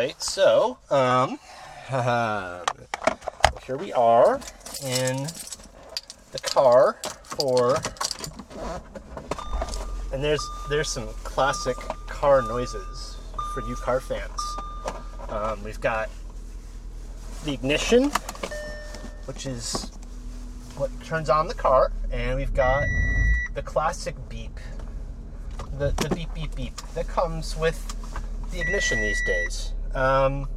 right, 0.00 0.22
so 0.22 0.78
um, 0.90 1.38
here 3.66 3.76
we 3.76 3.92
are 3.92 4.40
in 4.82 5.26
the 6.32 6.38
car 6.42 6.96
for, 7.22 7.76
and 10.10 10.24
there's 10.24 10.42
there's 10.70 10.88
some 10.88 11.06
classic 11.22 11.76
car 12.06 12.40
noises 12.40 13.18
for 13.52 13.60
you 13.68 13.74
car 13.74 14.00
fans. 14.00 14.40
Um, 15.28 15.62
we've 15.62 15.80
got 15.82 16.08
the 17.44 17.52
ignition, 17.52 18.10
which 19.26 19.44
is 19.44 19.90
what 20.76 20.90
turns 21.04 21.28
on 21.28 21.46
the 21.46 21.54
car, 21.54 21.92
and 22.10 22.38
we've 22.38 22.54
got 22.54 22.84
the 23.54 23.60
classic 23.60 24.14
beep, 24.30 24.58
the, 25.78 25.90
the 25.90 26.08
beep 26.14 26.32
beep 26.32 26.54
beep 26.54 26.76
that 26.94 27.06
comes 27.06 27.54
with 27.54 27.78
the 28.50 28.62
ignition 28.62 28.98
these 28.98 29.22
days. 29.26 29.74
Um, 29.94 30.48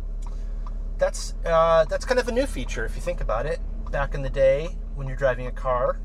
that's 0.98 1.34
uh, 1.46 1.86
that's 1.86 2.06
kind 2.06 2.20
of 2.20 2.28
a 2.28 2.32
new 2.32 2.46
feature 2.46 2.86
if 2.86 2.96
you 2.96 3.02
think 3.02 3.22
about 3.22 3.46
it. 3.46 3.60
Back 3.92 4.14
in 4.14 4.22
the 4.22 4.30
day, 4.30 4.76
when 4.96 5.08
you're 5.08 5.18
driving 5.18 5.48
a 5.48 5.52
car, 5.52 6.00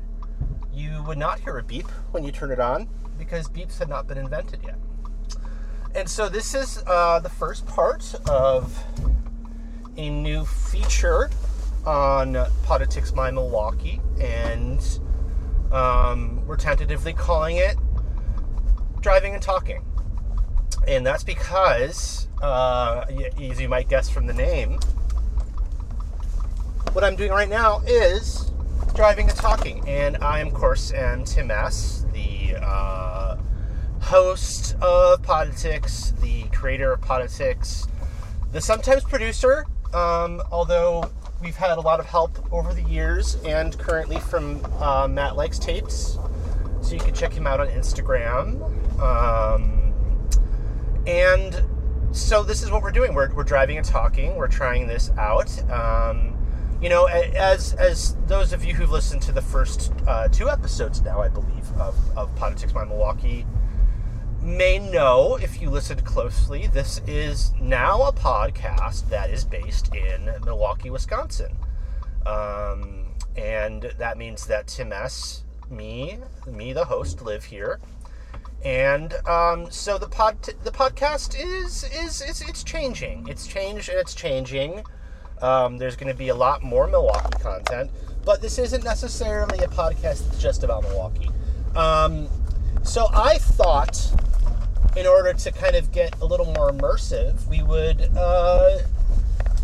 you 0.73 1.03
would 1.03 1.17
not 1.17 1.39
hear 1.39 1.57
a 1.57 1.63
beep 1.63 1.87
when 2.11 2.23
you 2.23 2.31
turn 2.31 2.51
it 2.51 2.59
on 2.59 2.87
because 3.17 3.47
beeps 3.47 3.79
had 3.79 3.89
not 3.89 4.07
been 4.07 4.17
invented 4.17 4.61
yet. 4.63 4.77
And 5.95 6.07
so 6.09 6.29
this 6.29 6.53
is 6.53 6.83
uh, 6.85 7.19
the 7.19 7.29
first 7.29 7.65
part 7.65 8.13
of 8.29 8.77
a 9.97 10.09
new 10.09 10.45
feature 10.45 11.29
on 11.85 12.33
Poditics 12.65 13.15
My 13.15 13.31
Milwaukee, 13.31 13.99
and 14.19 14.81
um, 15.71 16.45
we're 16.45 16.57
tentatively 16.57 17.13
calling 17.13 17.57
it 17.57 17.75
Driving 19.01 19.33
and 19.33 19.41
Talking. 19.41 19.83
And 20.89 21.05
that's 21.05 21.23
because, 21.23 22.27
uh, 22.41 23.05
as 23.39 23.61
you 23.61 23.69
might 23.69 23.87
guess 23.89 24.09
from 24.09 24.25
the 24.25 24.33
name, 24.33 24.79
what 26.93 27.03
I'm 27.03 27.15
doing 27.15 27.29
right 27.29 27.47
now 27.47 27.81
is 27.85 28.51
driving 28.95 29.29
and 29.29 29.37
talking. 29.37 29.87
And 29.87 30.17
I, 30.17 30.39
am, 30.39 30.47
of 30.47 30.55
course, 30.55 30.91
am 30.91 31.25
Tim 31.25 31.51
S., 31.51 32.05
the 32.11 32.55
uh, 32.59 33.37
host 34.01 34.77
of 34.81 35.21
Poditics, 35.21 36.19
the 36.21 36.45
creator 36.57 36.93
of 36.93 37.01
Poditics, 37.01 37.87
the 38.51 38.59
sometimes 38.59 39.03
producer, 39.03 39.67
um, 39.93 40.41
although 40.51 41.07
we've 41.39 41.55
had 41.55 41.77
a 41.77 41.81
lot 41.81 41.99
of 41.99 42.07
help 42.07 42.51
over 42.51 42.73
the 42.73 42.83
years 42.89 43.35
and 43.45 43.77
currently 43.77 44.19
from 44.19 44.65
uh, 44.81 45.07
Matt 45.07 45.35
Likes 45.35 45.59
Tapes. 45.59 46.17
So 46.81 46.95
you 46.95 46.99
can 46.99 47.13
check 47.13 47.31
him 47.31 47.45
out 47.45 47.59
on 47.59 47.67
Instagram. 47.67 48.59
Um, 48.99 49.78
and 51.07 51.63
so 52.11 52.43
this 52.43 52.63
is 52.63 52.71
what 52.71 52.81
we're 52.81 52.91
doing. 52.91 53.13
We're, 53.13 53.33
we're 53.33 53.43
driving 53.43 53.77
and 53.77 53.85
talking. 53.85 54.35
We're 54.35 54.47
trying 54.47 54.87
this 54.87 55.11
out. 55.11 55.51
Um, 55.71 56.35
you 56.81 56.89
know, 56.89 57.05
as 57.05 57.73
as 57.73 58.15
those 58.25 58.53
of 58.53 58.63
you 58.63 58.73
who've 58.73 58.89
listened 58.89 59.21
to 59.23 59.31
the 59.31 59.41
first 59.41 59.91
uh, 60.07 60.29
two 60.29 60.49
episodes 60.49 61.01
now, 61.01 61.21
I 61.21 61.27
believe, 61.27 61.69
of, 61.77 61.95
of 62.17 62.33
Poditics 62.35 62.73
by 62.73 62.85
Milwaukee, 62.85 63.45
may 64.41 64.79
know 64.79 65.37
if 65.41 65.61
you 65.61 65.69
listened 65.69 66.05
closely, 66.05 66.67
this 66.67 67.01
is 67.05 67.51
now 67.59 68.03
a 68.03 68.13
podcast 68.13 69.09
that 69.09 69.29
is 69.29 69.43
based 69.43 69.93
in 69.93 70.31
Milwaukee, 70.45 70.89
Wisconsin. 70.89 71.55
Um, 72.25 73.13
and 73.35 73.93
that 73.97 74.17
means 74.17 74.47
that 74.47 74.67
Tim 74.67 74.93
S., 74.93 75.43
me, 75.69 76.17
me, 76.47 76.73
the 76.73 76.85
host, 76.85 77.21
live 77.21 77.43
here. 77.43 77.79
And 78.63 79.13
um, 79.25 79.71
so 79.71 79.97
the 79.97 80.07
pod, 80.07 80.41
the 80.63 80.71
podcast 80.71 81.35
is 81.39 81.83
is 81.83 82.21
is 82.21 82.41
it's 82.41 82.63
changing. 82.63 83.27
It's 83.29 83.47
changed 83.47 83.89
and 83.89 83.97
it's 83.97 84.13
changing. 84.13 84.83
Um, 85.41 85.77
there's 85.77 85.95
going 85.95 86.11
to 86.11 86.17
be 86.17 86.29
a 86.29 86.35
lot 86.35 86.63
more 86.63 86.87
Milwaukee 86.87 87.41
content, 87.41 87.89
but 88.25 88.41
this 88.41 88.59
isn't 88.59 88.83
necessarily 88.83 89.59
a 89.59 89.67
podcast 89.67 90.27
that's 90.27 90.41
just 90.41 90.63
about 90.63 90.83
Milwaukee. 90.83 91.29
Um, 91.75 92.27
so 92.83 93.07
I 93.13 93.37
thought, 93.37 94.11
in 94.97 95.07
order 95.07 95.33
to 95.33 95.51
kind 95.51 95.75
of 95.75 95.91
get 95.93 96.19
a 96.19 96.25
little 96.25 96.47
more 96.47 96.71
immersive, 96.71 97.47
we 97.47 97.63
would 97.63 98.09
uh, 98.17 98.79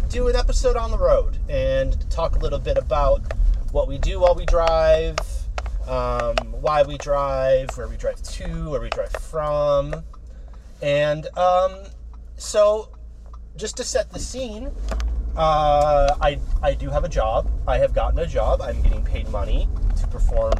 do 0.09 0.29
an 0.29 0.35
episode 0.37 0.77
on 0.77 0.91
the 0.91 0.97
road 0.97 1.37
and 1.49 2.09
talk 2.09 2.37
a 2.37 2.39
little 2.39 2.59
bit 2.59 2.77
about 2.77 3.21
what 3.71 3.89
we 3.89 3.97
do 3.97 4.21
while 4.21 4.35
we 4.35 4.45
drive, 4.45 5.17
um, 5.87 6.35
why 6.51 6.83
we 6.83 6.97
drive, 6.97 7.69
where 7.77 7.87
we 7.87 7.97
drive 7.97 8.21
to, 8.23 8.69
where 8.69 8.81
we 8.81 8.89
drive 8.89 9.11
from. 9.11 10.03
And 10.81 11.27
um, 11.37 11.83
so, 12.37 12.89
just 13.55 13.77
to 13.77 13.83
set 13.83 14.11
the 14.11 14.19
scene, 14.19 14.71
uh, 15.35 16.15
I, 16.21 16.39
I 16.61 16.73
do 16.73 16.89
have 16.89 17.03
a 17.03 17.09
job. 17.09 17.49
I 17.67 17.77
have 17.77 17.93
gotten 17.93 18.19
a 18.19 18.27
job. 18.27 18.61
I'm 18.61 18.81
getting 18.81 19.03
paid 19.03 19.27
money 19.29 19.67
to 19.97 20.07
perform 20.07 20.53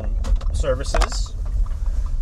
services 0.53 1.35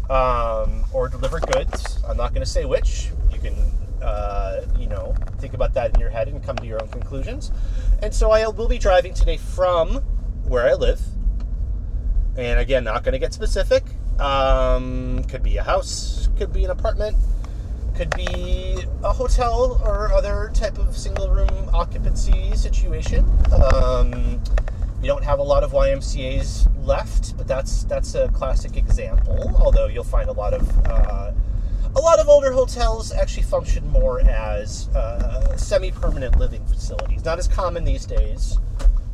um, 0.09 0.85
or 0.93 1.09
deliver 1.09 1.39
goods. 1.39 1.99
I'm 2.07 2.17
not 2.17 2.33
going 2.33 2.43
to 2.43 2.49
say 2.49 2.65
which. 2.65 3.09
You 3.31 3.39
can, 3.39 3.55
uh, 4.01 4.65
you 4.77 4.87
know, 4.87 5.15
think 5.39 5.53
about 5.53 5.73
that 5.73 5.93
in 5.93 5.99
your 5.99 6.09
head 6.09 6.27
and 6.27 6.43
come 6.43 6.55
to 6.57 6.65
your 6.65 6.81
own 6.81 6.89
conclusions. 6.89 7.51
And 8.01 8.13
so 8.13 8.31
I 8.31 8.47
will 8.47 8.67
be 8.67 8.77
driving 8.77 9.13
today 9.13 9.37
from 9.37 9.97
where 10.45 10.67
I 10.67 10.73
live. 10.73 11.01
And 12.37 12.59
again, 12.59 12.83
not 12.83 13.03
going 13.03 13.13
to 13.13 13.19
get 13.19 13.33
specific. 13.33 13.83
Um, 14.19 15.23
could 15.25 15.43
be 15.43 15.57
a 15.57 15.63
house, 15.63 16.29
could 16.37 16.53
be 16.53 16.63
an 16.65 16.71
apartment, 16.71 17.17
could 17.95 18.09
be 18.15 18.83
a 19.03 19.11
hotel 19.11 19.81
or 19.83 20.11
other 20.11 20.51
type 20.53 20.77
of 20.77 20.97
single 20.97 21.29
room 21.29 21.69
occupancy 21.73 22.55
situation. 22.55 23.25
Um, 23.51 24.41
we 25.01 25.07
don't 25.07 25.23
have 25.23 25.39
a 25.39 25.43
lot 25.43 25.63
of 25.63 25.71
YMCA's 25.73 26.67
left, 26.83 27.35
but 27.37 27.47
that's 27.47 27.83
that's 27.83 28.15
a 28.15 28.29
classic 28.29 28.77
example. 28.77 29.53
Although 29.59 29.87
you'll 29.87 30.03
find 30.03 30.29
a 30.29 30.33
lot 30.33 30.53
of 30.53 30.87
uh, 30.87 31.31
a 31.95 31.99
lot 31.99 32.19
of 32.19 32.27
older 32.27 32.51
hotels 32.51 33.11
actually 33.11 33.43
function 33.43 33.87
more 33.89 34.21
as 34.21 34.87
uh, 34.89 35.55
semi-permanent 35.57 36.39
living 36.39 36.65
facilities. 36.65 37.23
Not 37.23 37.37
as 37.37 37.47
common 37.47 37.83
these 37.83 38.05
days, 38.05 38.57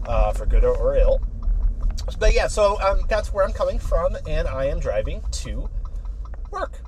uh, 0.06 0.32
for 0.32 0.46
good 0.46 0.64
or, 0.64 0.76
or, 0.76 0.96
ill. 0.96 1.22
But 2.16 2.34
yeah, 2.34 2.48
so 2.48 2.80
um, 2.82 3.02
that's 3.08 3.34
where 3.34 3.46
I'm 3.46 3.54
coming 3.54 3.80
from, 3.80 4.18
and 4.28 4.48
I 4.48 4.66
am 4.66 4.80
driving 4.80 5.22
to 5.32 5.70
work. 6.52 6.82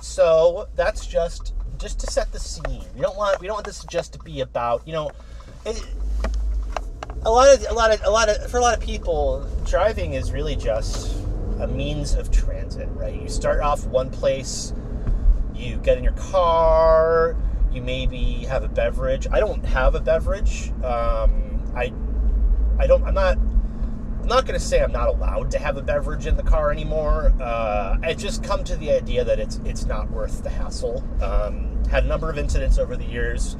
So 0.00 0.68
that's 0.76 1.06
just 1.06 1.54
just 1.78 1.98
to 2.00 2.06
set 2.06 2.32
the 2.32 2.38
scene. 2.38 2.84
We 2.94 3.00
don't 3.00 3.16
want 3.16 3.40
we 3.40 3.46
don't 3.46 3.54
want 3.54 3.66
this 3.66 3.84
just 3.84 4.12
to 4.14 4.18
be 4.20 4.40
about 4.40 4.86
you 4.86 4.92
know. 4.92 5.10
It, 5.66 5.82
a 7.26 7.30
lot 7.30 7.54
of 7.54 7.66
a 7.70 7.72
lot 7.72 7.90
of 7.90 8.02
a 8.04 8.10
lot 8.10 8.28
of 8.28 8.50
for 8.50 8.58
a 8.58 8.60
lot 8.60 8.76
of 8.76 8.82
people, 8.82 9.48
driving 9.64 10.12
is 10.12 10.30
really 10.30 10.56
just 10.56 11.16
a 11.60 11.66
means 11.66 12.14
of 12.14 12.30
transit, 12.30 12.88
right? 12.92 13.14
You 13.14 13.28
start 13.28 13.60
off 13.60 13.86
one 13.86 14.10
place, 14.10 14.74
you 15.54 15.76
get 15.76 15.96
in 15.96 16.04
your 16.04 16.12
car, 16.14 17.36
you 17.72 17.80
maybe 17.80 18.44
have 18.44 18.62
a 18.62 18.68
beverage. 18.68 19.26
I 19.30 19.40
don't 19.40 19.64
have 19.64 19.94
a 19.94 20.00
beverage. 20.00 20.70
Um, 20.82 21.72
I 21.74 21.92
I 22.78 22.86
don't. 22.86 23.04
I'm 23.04 23.14
not. 23.14 23.38
I'm 24.24 24.28
not 24.28 24.46
going 24.46 24.58
to 24.58 24.66
say 24.66 24.82
I'm 24.82 24.90
not 24.90 25.08
allowed 25.08 25.50
to 25.50 25.58
have 25.58 25.76
a 25.76 25.82
beverage 25.82 26.24
in 26.24 26.34
the 26.34 26.42
car 26.42 26.72
anymore. 26.72 27.30
Uh, 27.38 27.98
I 28.02 28.14
just 28.14 28.42
come 28.42 28.64
to 28.64 28.74
the 28.74 28.90
idea 28.90 29.22
that 29.22 29.38
it's 29.38 29.60
it's 29.66 29.84
not 29.84 30.10
worth 30.10 30.42
the 30.42 30.48
hassle. 30.48 31.04
Um, 31.20 31.84
had 31.90 32.04
a 32.04 32.06
number 32.06 32.30
of 32.30 32.38
incidents 32.38 32.78
over 32.78 32.96
the 32.96 33.04
years. 33.04 33.54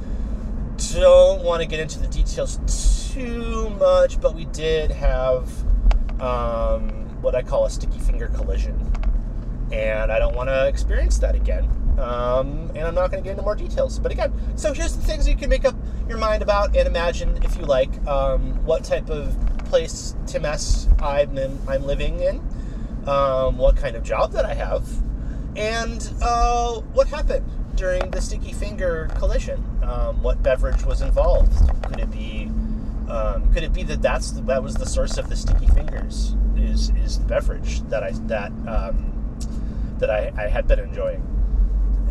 Don't 0.91 1.43
want 1.43 1.61
to 1.61 1.67
get 1.67 1.79
into 1.79 1.99
the 1.99 2.07
details 2.07 2.57
too 3.13 3.69
much, 3.77 4.19
but 4.19 4.33
we 4.33 4.45
did 4.45 4.89
have 4.89 5.47
um, 6.19 6.89
what 7.21 7.35
I 7.35 7.43
call 7.43 7.65
a 7.65 7.69
sticky 7.69 7.99
finger 7.99 8.29
collision, 8.29 8.91
and 9.71 10.11
I 10.11 10.17
don't 10.17 10.35
want 10.35 10.49
to 10.49 10.67
experience 10.67 11.19
that 11.19 11.35
again. 11.35 11.69
Um, 11.99 12.71
and 12.73 12.79
I'm 12.79 12.95
not 12.95 13.11
going 13.11 13.21
to 13.21 13.23
get 13.23 13.33
into 13.33 13.43
more 13.43 13.55
details. 13.55 13.99
But 13.99 14.11
again, 14.11 14.33
so 14.55 14.73
here's 14.73 14.95
the 14.95 15.03
things 15.03 15.29
you 15.29 15.35
can 15.35 15.51
make 15.51 15.63
up 15.63 15.75
your 16.09 16.17
mind 16.17 16.41
about 16.41 16.75
and 16.75 16.87
imagine, 16.87 17.37
if 17.43 17.55
you 17.55 17.65
like, 17.65 18.05
um, 18.07 18.65
what 18.65 18.83
type 18.83 19.11
of 19.11 19.37
place 19.75 20.15
Tim 20.25 20.45
S. 20.45 20.87
I'm, 20.99 21.37
in, 21.37 21.59
I'm 21.67 21.83
living 21.83 22.21
in, 22.21 22.39
um, 23.09 23.57
what 23.57 23.75
kind 23.75 23.97
of 23.97 24.03
job 24.03 24.31
that 24.31 24.45
I 24.45 24.53
have, 24.53 24.87
and 25.57 26.09
uh, 26.21 26.75
what 26.93 27.09
happened 27.09 27.45
during 27.75 28.09
the 28.11 28.21
sticky 28.21 28.53
finger 28.53 29.09
collision. 29.15 29.61
Um, 29.83 30.23
what 30.23 30.41
beverage 30.41 30.85
was 30.85 31.01
involved? 31.01 31.51
Could 31.87 31.99
it 31.99 32.09
be? 32.09 32.49
Um, 33.09 33.51
could 33.53 33.63
it 33.63 33.73
be 33.73 33.83
that 33.83 34.01
that's 34.01 34.31
the, 34.31 34.41
that 34.43 34.63
was 34.63 34.75
the 34.75 34.85
source 34.85 35.17
of 35.17 35.27
the 35.27 35.35
sticky 35.35 35.67
fingers? 35.67 36.37
Is 36.55 36.91
is 37.03 37.19
the 37.19 37.25
beverage 37.25 37.81
that 37.89 38.01
I 38.01 38.11
that 38.27 38.53
um, 38.67 39.37
that 39.99 40.09
I, 40.09 40.31
I 40.37 40.47
had 40.47 40.67
been 40.67 40.79
enjoying? 40.79 41.21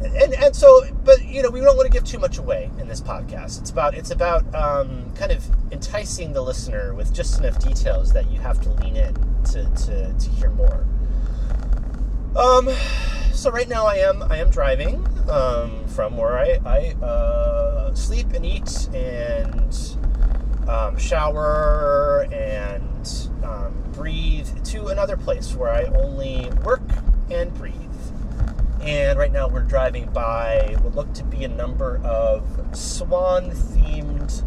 And 0.04 0.34
and 0.34 0.54
so 0.54 0.82
but 1.04 1.24
you 1.24 1.42
know 1.42 1.50
we 1.50 1.60
don't 1.60 1.76
want 1.76 1.86
to 1.86 1.92
give 1.92 2.04
too 2.04 2.18
much 2.18 2.38
away 2.38 2.70
in 2.78 2.88
this 2.88 3.00
podcast 3.00 3.60
it's 3.60 3.70
about 3.70 3.94
it's 3.94 4.10
about 4.10 4.42
um, 4.54 5.10
kind 5.14 5.32
of 5.32 5.44
enticing 5.72 6.32
the 6.32 6.40
listener 6.40 6.94
with 6.94 7.12
just 7.12 7.38
enough 7.38 7.58
details 7.58 8.12
that 8.12 8.30
you 8.30 8.38
have 8.40 8.60
to 8.60 8.70
lean 8.74 8.96
in 8.96 9.14
to 9.44 9.64
to, 9.74 10.12
to 10.18 10.30
hear 10.30 10.50
more 10.50 10.86
um 12.36 12.68
so 13.32 13.50
right 13.50 13.68
now 13.68 13.86
i 13.86 13.96
am 13.96 14.22
i 14.24 14.36
am 14.36 14.50
driving 14.50 15.06
um, 15.30 15.86
from 15.88 16.16
where 16.16 16.38
i 16.38 16.58
i 16.66 17.04
uh, 17.04 17.94
sleep 17.94 18.32
and 18.32 18.44
eat 18.44 18.88
and 18.94 19.96
um, 20.68 20.96
shower 20.96 22.26
and 22.32 23.28
um, 23.44 23.74
breathe 23.92 24.48
to 24.64 24.88
another 24.88 25.16
place 25.16 25.54
where 25.54 25.70
I 25.70 25.84
only 25.84 26.50
work 26.64 26.82
and 27.30 27.52
breathe. 27.54 27.83
And 28.84 29.18
right 29.18 29.32
now 29.32 29.48
we're 29.48 29.62
driving 29.62 30.10
by 30.10 30.76
what 30.82 30.94
look 30.94 31.14
to 31.14 31.24
be 31.24 31.44
a 31.44 31.48
number 31.48 32.02
of 32.04 32.44
swan 32.76 33.50
themed 33.50 34.42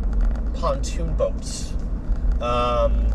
pontoon 0.60 1.16
boats. 1.16 1.74
Um, 2.40 3.12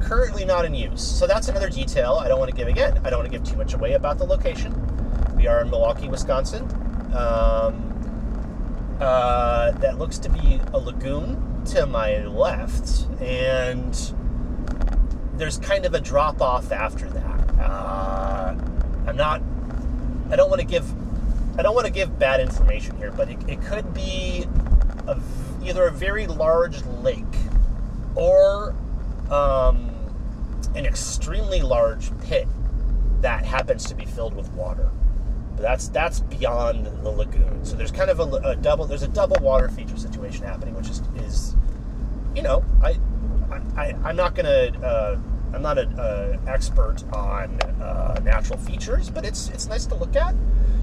currently 0.00 0.44
not 0.44 0.64
in 0.64 0.74
use. 0.74 1.02
So 1.02 1.26
that's 1.26 1.48
another 1.48 1.68
detail 1.68 2.14
I 2.14 2.28
don't 2.28 2.38
want 2.38 2.50
to 2.50 2.56
give 2.56 2.68
again. 2.68 3.00
I 3.04 3.10
don't 3.10 3.18
want 3.18 3.32
to 3.32 3.38
give 3.38 3.46
too 3.46 3.56
much 3.56 3.74
away 3.74 3.94
about 3.94 4.18
the 4.18 4.24
location. 4.24 4.72
We 5.36 5.48
are 5.48 5.60
in 5.62 5.70
Milwaukee, 5.70 6.08
Wisconsin. 6.08 6.62
Um, 7.12 8.96
uh, 9.00 9.72
that 9.72 9.98
looks 9.98 10.18
to 10.18 10.30
be 10.30 10.60
a 10.72 10.78
lagoon 10.78 11.64
to 11.66 11.86
my 11.86 12.18
left, 12.24 13.06
and 13.20 13.94
there's 15.34 15.58
kind 15.58 15.84
of 15.86 15.94
a 15.94 16.00
drop 16.00 16.40
off 16.40 16.72
after 16.72 17.08
that. 17.10 17.60
Uh, 17.60 18.56
I'm 19.06 19.16
not. 19.16 19.42
I 20.30 20.36
don't 20.36 20.50
want 20.50 20.60
to 20.60 20.66
give. 20.66 20.86
I 21.58 21.62
don't 21.62 21.74
want 21.74 21.86
to 21.86 21.92
give 21.92 22.18
bad 22.18 22.40
information 22.40 22.96
here, 22.98 23.10
but 23.10 23.28
it, 23.28 23.38
it 23.48 23.60
could 23.62 23.92
be 23.92 24.46
a, 25.08 25.18
either 25.64 25.88
a 25.88 25.90
very 25.90 26.26
large 26.26 26.84
lake 26.84 27.24
or 28.14 28.74
um, 29.30 29.90
an 30.74 30.86
extremely 30.86 31.62
large 31.62 32.16
pit 32.20 32.46
that 33.22 33.44
happens 33.44 33.86
to 33.86 33.94
be 33.94 34.04
filled 34.04 34.34
with 34.36 34.50
water. 34.52 34.90
But 35.56 35.62
that's 35.62 35.88
that's 35.88 36.20
beyond 36.20 36.86
the 36.86 37.10
lagoon. 37.10 37.64
So 37.64 37.74
there's 37.74 37.90
kind 37.90 38.10
of 38.10 38.20
a, 38.20 38.50
a 38.50 38.56
double. 38.56 38.84
There's 38.84 39.02
a 39.02 39.08
double 39.08 39.36
water 39.40 39.68
feature 39.68 39.96
situation 39.96 40.44
happening, 40.44 40.74
which 40.74 40.88
is 40.88 41.02
is, 41.16 41.56
you 42.36 42.42
know, 42.42 42.64
I, 42.82 42.98
I 43.76 43.94
I'm 44.04 44.14
not 44.14 44.34
gonna. 44.36 44.70
Uh, 44.80 45.18
I'm 45.54 45.62
not 45.62 45.78
an 45.78 46.38
expert 46.46 47.04
on 47.12 47.60
uh, 47.80 48.20
natural 48.22 48.58
features, 48.58 49.10
but 49.10 49.24
it's 49.24 49.48
it's 49.48 49.66
nice 49.66 49.86
to 49.86 49.94
look 49.94 50.14
at. 50.16 50.34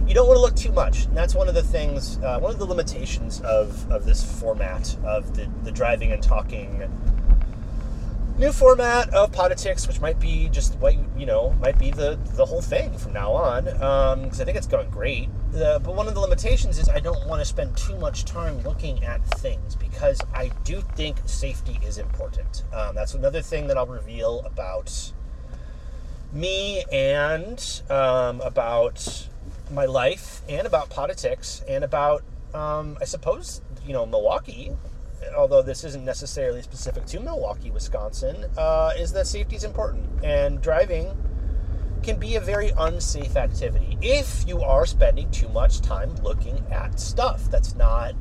You 0.07 0.13
don't 0.13 0.27
want 0.27 0.37
to 0.37 0.41
look 0.41 0.55
too 0.55 0.71
much. 0.71 1.05
And 1.05 1.17
that's 1.17 1.33
one 1.33 1.47
of 1.47 1.55
the 1.55 1.63
things, 1.63 2.19
uh, 2.19 2.39
one 2.39 2.51
of 2.51 2.59
the 2.59 2.65
limitations 2.65 3.41
of, 3.41 3.91
of 3.91 4.05
this 4.05 4.23
format 4.39 4.95
of 5.03 5.35
the, 5.35 5.49
the 5.63 5.71
driving 5.71 6.11
and 6.11 6.21
talking 6.21 6.83
new 8.37 8.51
format 8.51 9.13
of 9.13 9.31
Poditics, 9.31 9.87
which 9.87 10.01
might 10.01 10.19
be 10.19 10.49
just 10.49 10.75
what 10.79 10.95
you 11.17 11.25
know 11.25 11.51
might 11.61 11.77
be 11.77 11.91
the 11.91 12.19
the 12.35 12.45
whole 12.45 12.61
thing 12.61 12.97
from 12.97 13.13
now 13.13 13.31
on. 13.31 13.65
Because 13.65 14.13
um, 14.13 14.41
I 14.41 14.45
think 14.45 14.57
it's 14.57 14.67
going 14.67 14.89
great. 14.89 15.29
Uh, 15.55 15.79
but 15.79 15.95
one 15.95 16.07
of 16.07 16.13
the 16.13 16.19
limitations 16.19 16.77
is 16.77 16.89
I 16.89 16.99
don't 16.99 17.25
want 17.27 17.41
to 17.41 17.45
spend 17.45 17.77
too 17.77 17.97
much 17.97 18.25
time 18.25 18.61
looking 18.63 19.03
at 19.03 19.25
things 19.39 19.75
because 19.75 20.19
I 20.33 20.51
do 20.63 20.81
think 20.95 21.17
safety 21.25 21.79
is 21.85 21.97
important. 21.97 22.63
Um, 22.73 22.95
that's 22.95 23.13
another 23.13 23.41
thing 23.41 23.67
that 23.67 23.77
I'll 23.77 23.85
reveal 23.85 24.41
about 24.41 25.13
me 26.33 26.83
and 26.91 27.81
um, 27.89 28.41
about 28.41 29.29
my 29.71 29.85
life 29.85 30.41
and 30.49 30.67
about 30.67 30.89
Poditics 30.89 31.63
and 31.67 31.83
about 31.83 32.23
um, 32.53 32.97
I 32.99 33.05
suppose 33.05 33.61
you 33.85 33.93
know 33.93 34.05
Milwaukee 34.05 34.71
although 35.37 35.61
this 35.61 35.83
isn't 35.83 36.05
necessarily 36.05 36.61
specific 36.61 37.05
to 37.07 37.19
Milwaukee, 37.19 37.71
Wisconsin, 37.71 38.45
uh, 38.57 38.91
is 38.97 39.11
that 39.13 39.27
safety 39.27 39.55
is 39.55 39.63
important. 39.63 40.23
And 40.23 40.61
driving 40.61 41.15
can 42.03 42.19
be 42.19 42.35
a 42.35 42.39
very 42.39 42.71
unsafe 42.77 43.35
activity 43.35 43.97
if 44.01 44.47
you 44.47 44.61
are 44.61 44.85
spending 44.85 45.29
too 45.31 45.49
much 45.49 45.81
time 45.81 46.13
looking 46.23 46.63
at 46.71 46.99
stuff 46.99 47.49
that's 47.49 47.75
not 47.75 48.13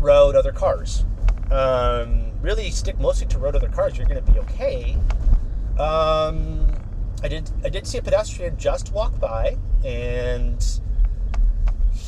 road 0.00 0.34
other 0.34 0.52
cars. 0.52 1.04
Um, 1.50 2.32
really 2.40 2.70
stick 2.70 2.98
mostly 2.98 3.26
to 3.28 3.38
road 3.38 3.54
other 3.54 3.68
cars, 3.68 3.98
you're 3.98 4.06
going 4.06 4.24
to 4.24 4.32
be 4.32 4.38
okay. 4.38 4.96
Um, 5.78 6.66
I 7.22 7.28
did 7.28 7.50
I 7.64 7.68
did 7.68 7.86
see 7.86 7.98
a 7.98 8.02
pedestrian 8.02 8.56
just 8.56 8.92
walk 8.92 9.18
by 9.20 9.56
and 9.84 10.80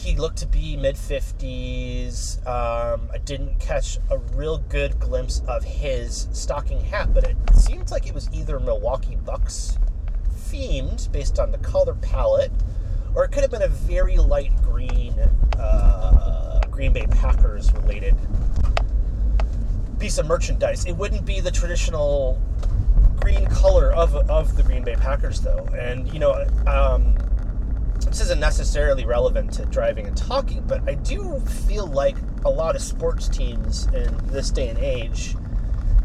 he 0.02 0.16
looked 0.16 0.38
to 0.38 0.46
be 0.46 0.76
mid 0.76 0.96
50s. 0.96 2.44
Um, 2.44 3.08
I 3.12 3.18
didn't 3.18 3.60
catch 3.60 3.98
a 4.10 4.18
real 4.18 4.58
good 4.58 4.98
glimpse 4.98 5.42
of 5.46 5.62
his 5.62 6.26
stocking 6.32 6.80
hat, 6.80 7.14
but 7.14 7.22
it 7.24 7.36
seemed 7.54 7.90
like 7.92 8.08
it 8.08 8.14
was 8.14 8.28
either 8.32 8.58
Milwaukee 8.58 9.16
Bucks 9.24 9.78
themed 10.50 11.10
based 11.12 11.38
on 11.38 11.52
the 11.52 11.58
color 11.58 11.94
palette, 11.94 12.50
or 13.14 13.24
it 13.24 13.30
could 13.30 13.42
have 13.42 13.50
been 13.52 13.62
a 13.62 13.68
very 13.68 14.16
light 14.16 14.50
green, 14.62 15.14
uh, 15.58 16.60
Green 16.68 16.92
Bay 16.92 17.06
Packers 17.06 17.72
related 17.72 18.16
piece 20.00 20.18
of 20.18 20.26
merchandise. 20.26 20.84
It 20.84 20.96
wouldn't 20.96 21.24
be 21.24 21.38
the 21.38 21.52
traditional 21.52 22.42
green 23.20 23.46
color 23.46 23.92
of, 23.92 24.16
of 24.28 24.56
the 24.56 24.64
Green 24.64 24.82
Bay 24.82 24.96
Packers, 24.96 25.40
though. 25.40 25.64
And, 25.78 26.12
you 26.12 26.18
know, 26.18 26.44
um, 26.66 27.16
this 28.12 28.20
isn't 28.20 28.40
necessarily 28.40 29.06
relevant 29.06 29.50
to 29.50 29.64
driving 29.64 30.06
and 30.06 30.14
talking, 30.14 30.62
but 30.66 30.86
I 30.86 30.96
do 30.96 31.40
feel 31.66 31.86
like 31.86 32.14
a 32.44 32.50
lot 32.50 32.76
of 32.76 32.82
sports 32.82 33.26
teams 33.26 33.86
in 33.86 34.14
this 34.26 34.50
day 34.50 34.68
and 34.68 34.78
age 34.78 35.34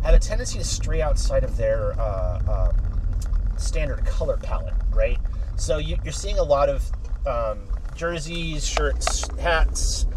have 0.03 0.13
a 0.13 0.19
tendency 0.19 0.57
to 0.57 0.63
stray 0.63 1.01
outside 1.01 1.43
of 1.43 1.57
their 1.57 1.99
uh, 1.99 2.69
um, 2.71 3.57
standard 3.57 4.05
color 4.05 4.37
palette, 4.37 4.73
right? 4.93 5.17
So 5.57 5.79
you, 5.79 5.97
are 6.05 6.11
seeing 6.13 6.39
a 6.39 6.43
lot 6.43 6.69
of 6.69 6.89
um, 7.25 7.67
jerseys, 7.93 8.65
shirts, 8.65 9.27
hats, 9.39 10.07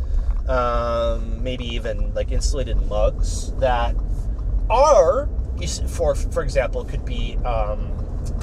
um, 0.47 1.43
maybe 1.43 1.65
even 1.65 2.15
like 2.15 2.31
insulated 2.31 2.81
mugs 2.89 3.51
that 3.55 3.97
are, 4.71 5.29
for 5.89 6.15
for 6.15 6.45
example, 6.45 6.85
could 6.85 7.05
be 7.05 7.37
um, 7.39 7.91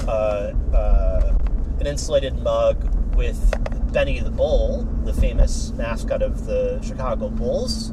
uh, 0.06 0.52
uh, 0.74 1.38
an 1.80 1.86
insulated 1.86 2.36
mug 2.36 2.97
with 3.18 3.92
Benny 3.92 4.20
the 4.20 4.30
Bull, 4.30 4.84
the 5.04 5.12
famous 5.12 5.72
mascot 5.72 6.22
of 6.22 6.46
the 6.46 6.80
Chicago 6.82 7.28
Bulls, 7.28 7.90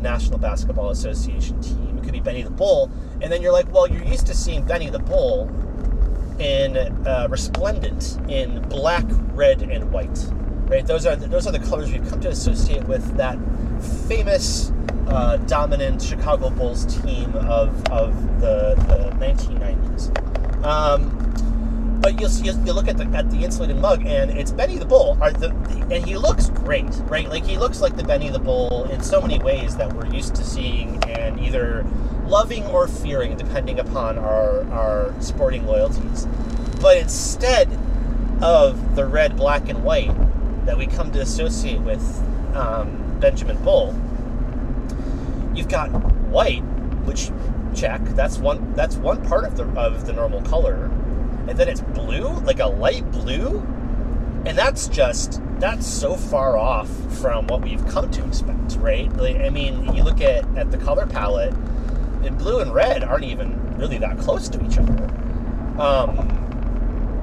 National 0.00 0.36
Basketball 0.36 0.90
Association 0.90 1.62
team. 1.62 1.96
It 1.96 2.02
could 2.02 2.12
be 2.12 2.20
Benny 2.20 2.42
the 2.42 2.50
Bull, 2.50 2.90
and 3.22 3.32
then 3.32 3.40
you're 3.40 3.52
like, 3.52 3.72
well, 3.72 3.86
you're 3.86 4.04
used 4.04 4.26
to 4.26 4.34
seeing 4.34 4.64
Benny 4.66 4.90
the 4.90 4.98
Bull 4.98 5.48
in 6.40 6.76
uh, 6.76 7.28
resplendent 7.30 8.18
in 8.28 8.60
black, 8.62 9.04
red, 9.32 9.62
and 9.62 9.92
white. 9.92 10.18
Right? 10.66 10.84
Those 10.84 11.06
are 11.06 11.14
the, 11.14 11.28
those 11.28 11.46
are 11.46 11.52
the 11.52 11.60
colors 11.60 11.92
we've 11.92 12.06
come 12.08 12.20
to 12.20 12.28
associate 12.28 12.84
with 12.84 13.16
that 13.16 13.38
famous, 14.08 14.72
uh, 15.06 15.36
dominant 15.46 16.02
Chicago 16.02 16.50
Bulls 16.50 16.84
team 17.02 17.32
of 17.36 17.84
of 17.90 18.40
the, 18.40 18.74
the 18.88 19.24
1990s. 19.24 20.64
Um, 20.64 21.28
but 22.00 22.20
you 22.20 22.28
you 22.44 22.72
look 22.72 22.88
at 22.88 22.96
the 22.96 23.04
at 23.16 23.30
the 23.30 23.44
insulated 23.44 23.76
mug, 23.76 24.04
and 24.06 24.30
it's 24.30 24.52
Benny 24.52 24.78
the 24.78 24.84
Bull. 24.84 25.14
The, 25.16 25.50
and 25.90 26.04
he 26.04 26.16
looks 26.16 26.48
great, 26.50 26.88
right? 27.06 27.28
Like 27.28 27.44
he 27.44 27.58
looks 27.58 27.80
like 27.80 27.96
the 27.96 28.04
Benny 28.04 28.28
the 28.28 28.38
Bull 28.38 28.84
in 28.84 29.02
so 29.02 29.20
many 29.20 29.38
ways 29.38 29.76
that 29.76 29.92
we're 29.92 30.06
used 30.06 30.34
to 30.36 30.44
seeing 30.44 31.02
and 31.04 31.40
either 31.40 31.84
loving 32.26 32.64
or 32.66 32.86
fearing, 32.86 33.36
depending 33.36 33.80
upon 33.80 34.18
our 34.18 34.70
our 34.70 35.14
sporting 35.20 35.66
loyalties. 35.66 36.26
But 36.80 36.98
instead 36.98 37.68
of 38.40 38.94
the 38.94 39.04
red, 39.04 39.36
black, 39.36 39.68
and 39.68 39.82
white 39.82 40.14
that 40.66 40.78
we 40.78 40.86
come 40.86 41.10
to 41.12 41.20
associate 41.20 41.80
with 41.80 42.02
um, 42.54 43.18
Benjamin 43.18 43.62
Bull, 43.64 43.88
you've 45.54 45.68
got 45.68 45.88
white, 46.28 46.62
which 47.04 47.30
check. 47.74 48.00
That's 48.04 48.38
one. 48.38 48.74
That's 48.74 48.96
one 48.96 49.24
part 49.26 49.44
of 49.44 49.56
the 49.56 49.64
of 49.78 50.06
the 50.06 50.12
normal 50.12 50.42
color 50.42 50.90
and 51.48 51.58
then 51.58 51.68
it's 51.68 51.80
blue, 51.80 52.28
like 52.40 52.60
a 52.60 52.66
light 52.66 53.10
blue, 53.10 53.58
and 54.44 54.56
that's 54.56 54.86
just 54.88 55.40
that's 55.58 55.86
so 55.86 56.14
far 56.14 56.56
off 56.56 56.88
from 57.20 57.46
what 57.48 57.62
we've 57.62 57.84
come 57.88 58.10
to 58.12 58.24
expect, 58.24 58.76
right? 58.76 59.10
Like, 59.16 59.36
I 59.36 59.48
mean, 59.48 59.94
you 59.94 60.02
look 60.02 60.20
at 60.20 60.44
at 60.56 60.70
the 60.70 60.78
color 60.78 61.06
palette, 61.06 61.54
and 62.22 62.36
blue 62.38 62.60
and 62.60 62.72
red 62.72 63.02
aren't 63.02 63.24
even 63.24 63.76
really 63.78 63.98
that 63.98 64.18
close 64.18 64.48
to 64.50 64.64
each 64.64 64.78
other. 64.78 65.04
Um, 65.80 66.38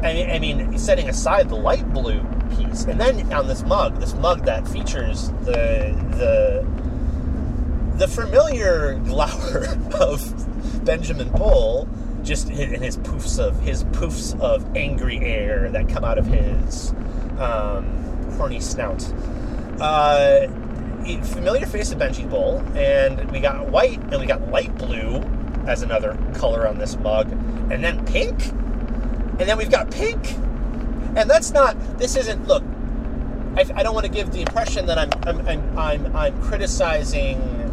I 0.03 0.13
mean, 0.13 0.29
I 0.29 0.39
mean, 0.39 0.77
setting 0.77 1.07
aside 1.07 1.49
the 1.49 1.55
light 1.55 1.91
blue 1.93 2.21
piece, 2.57 2.85
and 2.85 2.99
then 2.99 3.31
on 3.31 3.47
this 3.47 3.63
mug, 3.63 3.99
this 3.99 4.15
mug 4.15 4.45
that 4.45 4.67
features 4.67 5.29
the 5.43 5.95
the 6.17 6.65
the 7.97 8.07
familiar 8.07 8.95
glower 9.05 9.67
of 9.93 10.83
Benjamin 10.83 11.29
Bull 11.29 11.87
just 12.25 12.49
in 12.49 12.81
his 12.81 12.97
poofs 12.97 13.39
of 13.39 13.59
his 13.61 13.83
poofs 13.85 14.37
of 14.41 14.75
angry 14.75 15.19
air 15.19 15.69
that 15.69 15.87
come 15.87 16.03
out 16.03 16.17
of 16.17 16.25
his 16.25 16.91
um, 17.39 17.85
horny 18.37 18.59
snout. 18.59 19.03
Uh, 19.79 20.47
familiar 21.23 21.65
face 21.67 21.91
of 21.91 21.99
Benji 21.99 22.27
Bull, 22.27 22.63
and 22.75 23.31
we 23.31 23.39
got 23.39 23.69
white 23.69 23.99
and 23.99 24.19
we 24.19 24.25
got 24.25 24.49
light 24.49 24.75
blue 24.77 25.21
as 25.67 25.83
another 25.83 26.17
color 26.33 26.67
on 26.67 26.77
this 26.77 26.97
mug, 26.97 27.31
and 27.71 27.83
then 27.83 28.03
pink, 28.05 28.47
and 28.47 29.41
then 29.41 29.57
we've 29.57 29.71
got 29.71 29.91
pink, 29.91 30.33
and 31.15 31.29
that's 31.29 31.51
not. 31.51 31.75
This 31.99 32.15
isn't. 32.15 32.47
Look, 32.47 32.63
I, 33.55 33.65
I 33.75 33.83
don't 33.83 33.93
want 33.93 34.05
to 34.05 34.11
give 34.11 34.31
the 34.31 34.41
impression 34.41 34.87
that 34.87 34.97
I'm 34.97 35.09
I'm, 35.27 35.47
I'm, 35.47 35.79
I'm, 35.79 36.15
I'm 36.15 36.41
criticizing 36.41 37.64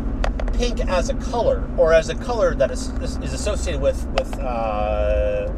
pink 0.52 0.80
as 0.80 1.08
a 1.08 1.14
color 1.14 1.68
or 1.76 1.92
as 1.92 2.08
a 2.08 2.14
color 2.14 2.54
that 2.54 2.70
is, 2.70 2.88
is 3.00 3.32
associated 3.32 3.80
with 3.80 4.06
with 4.08 4.38
uh, 4.38 5.52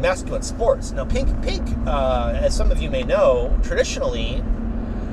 masculine 0.00 0.42
sports. 0.42 0.92
Now, 0.92 1.04
pink 1.04 1.42
pink, 1.42 1.62
uh, 1.86 2.32
as 2.34 2.56
some 2.56 2.70
of 2.70 2.82
you 2.82 2.90
may 2.90 3.02
know, 3.02 3.56
traditionally 3.62 4.42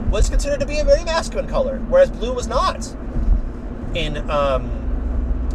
was 0.10 0.30
considered 0.30 0.60
to 0.60 0.66
be 0.66 0.80
a 0.80 0.84
very 0.84 1.04
masculine 1.04 1.48
color, 1.48 1.78
whereas 1.90 2.10
blue 2.10 2.34
was 2.34 2.48
not 2.48 2.96
in 3.94 4.30
um, 4.30 4.70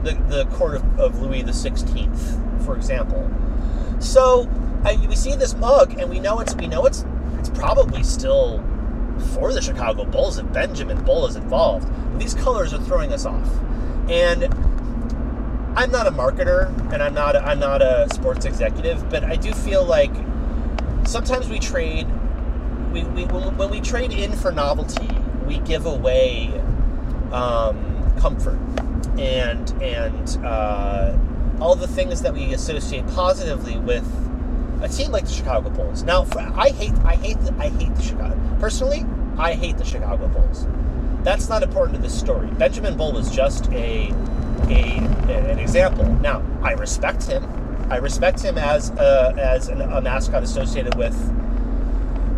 the 0.04 0.14
the 0.28 0.44
court 0.56 0.76
of, 0.76 1.00
of 1.00 1.21
Louis 1.21 1.42
the 1.42 1.52
Sixteenth, 1.52 2.64
for 2.64 2.76
example. 2.76 3.28
So 3.99 4.49
I, 4.85 4.97
we 5.09 5.16
see 5.16 5.35
this 5.35 5.54
mug, 5.54 5.99
and 5.99 6.11
we 6.11 6.21
know 6.21 6.40
it's 6.40 6.54
we 6.54 6.66
know 6.66 6.87
it's 6.87 7.04
it's 7.38 7.49
probably 7.50 8.02
still 8.02 8.62
for 9.35 9.52
the 9.52 9.61
Chicago 9.61 10.04
Bulls 10.04 10.38
if 10.38 10.52
Benjamin 10.52 11.02
Bull 11.04 11.26
is 11.26 11.37
involved. 11.37 11.88
These 12.18 12.35
colors 12.35 12.73
are 12.73 12.80
throwing 12.80 13.12
us 13.12 13.25
off. 13.26 13.49
And 14.09 14.44
I'm 15.76 15.90
not 15.90 16.06
a 16.06 16.11
marketer 16.11 16.68
and 16.92 17.02
I'm 17.02 17.14
not 17.14 17.37
a, 17.37 17.40
I'm 17.40 17.59
not 17.59 17.83
a 17.83 18.09
sports 18.12 18.44
executive, 18.44 19.09
but 19.11 19.25
I 19.25 19.37
do 19.37 19.52
feel 19.52 19.85
like 19.85 20.12
sometimes 21.04 21.49
we 21.49 21.59
trade 21.59 22.06
we, 22.92 23.02
we 23.02 23.25
when, 23.25 23.71
we 23.71 23.80
trade 23.80 24.12
in 24.12 24.33
for 24.33 24.52
novelty, 24.52 25.09
we 25.47 25.59
give 25.59 25.85
away 25.85 26.49
um, 27.33 28.12
comfort 28.21 28.59
and 29.18 29.71
and 29.83 30.38
uh, 30.44 31.16
all 31.61 31.75
the 31.75 31.88
things 31.88 32.23
that 32.23 32.33
we 32.33 32.54
associate 32.54 33.06
positively 33.09 33.76
with 33.78 34.06
a 34.84 34.88
team 34.88 35.10
like 35.10 35.24
the 35.24 35.32
Chicago 35.32 35.70
Bulls. 35.70 36.02
Now, 36.02 36.24
for, 36.24 36.40
I 36.40 36.68
hate, 36.68 36.92
I 37.04 37.16
hate, 37.16 37.40
the, 37.40 37.54
I 37.58 37.70
hate 37.70 37.94
the 37.94 38.02
Chicago. 38.02 38.38
Personally, 38.60 39.04
I 39.38 39.54
hate 39.54 39.78
the 39.78 39.84
Chicago 39.84 40.28
Bulls. 40.28 40.66
That's 41.22 41.48
not 41.48 41.62
important 41.62 41.96
to 41.96 42.02
this 42.02 42.16
story. 42.16 42.48
Benjamin 42.48 42.96
Bull 42.96 43.12
was 43.12 43.34
just 43.34 43.70
a, 43.72 44.12
a 44.68 44.98
an 45.28 45.58
example. 45.58 46.04
Now, 46.16 46.44
I 46.62 46.72
respect 46.72 47.24
him. 47.24 47.42
I 47.90 47.96
respect 47.96 48.42
him 48.42 48.58
as 48.58 48.90
a, 48.90 49.34
as 49.38 49.68
an, 49.68 49.80
a 49.80 50.02
mascot 50.02 50.42
associated 50.42 50.96
with 50.96 51.14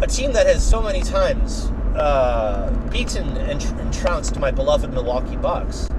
a 0.01 0.07
team 0.07 0.33
that 0.33 0.47
has 0.47 0.65
so 0.65 0.81
many 0.81 1.03
times 1.03 1.67
uh, 1.97 2.71
beaten 2.93 3.37
and, 3.39 3.61
and 3.63 3.93
trounced 3.93 4.39
my 4.39 4.53
beloved 4.53 4.93
Milwaukee 4.93 5.37
Bucks, 5.37 5.91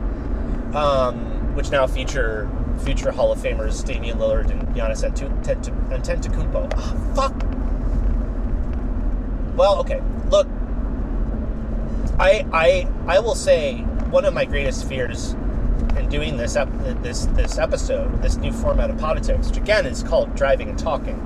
um, 0.73 1.55
which 1.55 1.71
now 1.71 1.87
feature 1.87 2.49
future 2.79 3.11
Hall 3.11 3.31
of 3.31 3.39
Famers 3.39 3.83
Damian 3.85 4.17
Lillard 4.17 4.49
and 4.51 4.61
Giannis 4.69 5.03
Antetokounmpo. 5.03 6.71
Oh, 6.75 7.13
fuck. 7.15 7.33
Well, 9.57 9.79
okay. 9.79 10.01
Look, 10.29 10.47
I 12.19 12.45
I 12.53 12.87
I 13.07 13.19
will 13.19 13.35
say 13.35 13.77
one 14.11 14.25
of 14.25 14.33
my 14.33 14.45
greatest 14.45 14.87
fears 14.87 15.33
in 15.97 16.07
doing 16.09 16.37
this 16.37 16.55
ep- 16.55 16.69
this 17.01 17.25
this 17.27 17.57
episode, 17.57 18.21
this 18.21 18.37
new 18.37 18.51
format 18.51 18.89
of 18.89 18.97
Poditics, 18.97 19.47
which 19.49 19.57
again 19.57 19.85
is 19.85 20.03
called 20.03 20.35
driving 20.35 20.69
and 20.69 20.77
talking. 20.77 21.19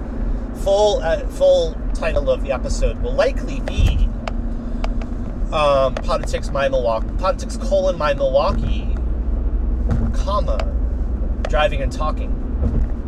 Full 0.63 0.99
uh, 1.01 1.25
full 1.27 1.75
title 1.93 2.29
of 2.29 2.43
the 2.43 2.51
episode 2.51 3.01
will 3.01 3.13
likely 3.13 3.59
be 3.61 4.07
um, 5.51 5.95
Poditics 5.95 6.51
my 6.51 6.69
Milwaukee 6.69 7.07
Poditics 7.07 7.59
colon 7.69 7.97
my 7.97 8.13
Milwaukee 8.13 8.95
comma 10.13 10.57
Driving 11.51 11.81
and 11.81 11.91
Talking, 11.91 12.31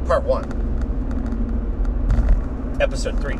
Part 0.06 0.26
1, 0.26 2.78
Episode 2.82 3.18
3. 3.22 3.36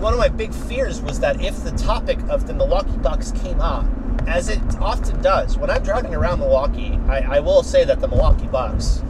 One 0.00 0.12
of 0.12 0.18
my 0.18 0.26
big 0.26 0.52
fears 0.52 1.00
was 1.00 1.20
that 1.20 1.40
if 1.40 1.62
the 1.62 1.70
topic 1.70 2.18
of 2.28 2.48
the 2.48 2.52
Milwaukee 2.52 2.96
Bucks 2.96 3.30
came 3.30 3.60
up, 3.60 3.86
as 4.26 4.48
it 4.48 4.58
often 4.80 5.22
does, 5.22 5.56
when 5.56 5.70
I'm 5.70 5.84
driving 5.84 6.16
around 6.16 6.40
Milwaukee, 6.40 6.98
I, 7.06 7.36
I 7.36 7.38
will 7.38 7.62
say 7.62 7.84
that 7.84 8.00
the 8.00 8.08
Milwaukee 8.08 8.48
Bucks, 8.48 9.04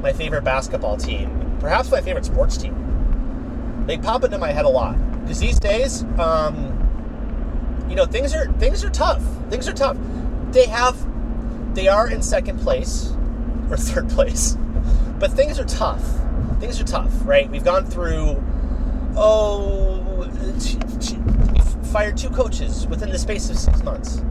my 0.00 0.12
favorite 0.12 0.44
basketball 0.44 0.96
team, 0.96 1.56
perhaps 1.58 1.90
my 1.90 2.00
favorite 2.00 2.24
sports 2.24 2.56
team, 2.56 3.82
they 3.88 3.98
pop 3.98 4.22
into 4.22 4.38
my 4.38 4.52
head 4.52 4.64
a 4.64 4.68
lot. 4.68 4.96
Because 5.22 5.40
these 5.40 5.58
days, 5.58 6.04
um, 6.20 6.56
you 7.88 7.96
know, 7.96 8.06
things 8.06 8.32
are 8.32 8.46
things 8.60 8.84
are 8.84 8.90
tough. 8.90 9.24
Things 9.50 9.66
are 9.66 9.72
tough. 9.72 9.96
They 10.52 10.66
have, 10.66 10.96
they 11.74 11.88
are 11.88 12.08
in 12.08 12.22
second 12.22 12.60
place 12.60 13.12
or 13.70 13.76
third 13.76 14.08
place. 14.10 14.56
But 15.18 15.32
things 15.32 15.58
are 15.58 15.64
tough. 15.64 16.04
Things 16.60 16.80
are 16.80 16.84
tough, 16.84 17.12
right? 17.24 17.48
We've 17.50 17.64
gone 17.64 17.84
through, 17.84 18.42
oh, 19.16 20.28
fired 21.92 22.16
two 22.16 22.30
coaches 22.30 22.86
within 22.86 23.10
the 23.10 23.18
space 23.18 23.48
of 23.50 23.58
six 23.58 23.82
months. 23.82 24.22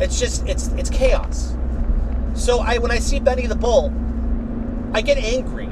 It's 0.00 0.18
just, 0.18 0.46
it's 0.46 0.68
it's 0.68 0.90
chaos. 0.90 1.54
So 2.34 2.60
I, 2.60 2.78
when 2.78 2.90
I 2.90 3.00
see 3.00 3.18
Benny 3.18 3.46
the 3.46 3.56
Bull, 3.56 3.92
I 4.94 5.00
get 5.00 5.18
angry 5.18 5.68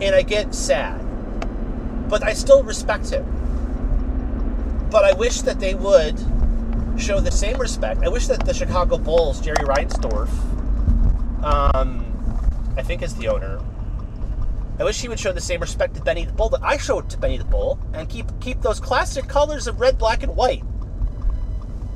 and 0.00 0.14
I 0.14 0.22
get 0.22 0.54
sad, 0.54 1.00
but 2.08 2.22
I 2.24 2.32
still 2.32 2.62
respect 2.62 3.10
him. 3.10 3.24
But 4.90 5.04
I 5.04 5.12
wish 5.12 5.42
that 5.42 5.60
they 5.60 5.74
would 5.74 6.18
show 6.98 7.20
the 7.20 7.30
same 7.30 7.58
respect. 7.58 8.02
I 8.02 8.08
wish 8.08 8.26
that 8.26 8.44
the 8.44 8.52
Chicago 8.52 8.98
Bulls, 8.98 9.40
Jerry 9.40 9.64
Reinsdorf, 9.64 10.28
um, 11.44 11.97
I 12.78 12.82
think 12.82 13.02
is 13.02 13.14
the 13.16 13.28
owner. 13.28 13.60
I 14.78 14.84
wish 14.84 15.00
he 15.00 15.08
would 15.08 15.18
show 15.18 15.32
the 15.32 15.40
same 15.40 15.60
respect 15.60 15.96
to 15.96 16.00
Benny 16.00 16.24
the 16.24 16.32
Bull 16.32 16.48
that 16.50 16.62
I 16.62 16.76
showed 16.76 17.10
to 17.10 17.18
Benny 17.18 17.36
the 17.36 17.44
Bull, 17.44 17.78
and 17.92 18.08
keep 18.08 18.26
keep 18.40 18.62
those 18.62 18.78
classic 18.78 19.26
colors 19.26 19.66
of 19.66 19.80
red, 19.80 19.98
black, 19.98 20.22
and 20.22 20.36
white. 20.36 20.62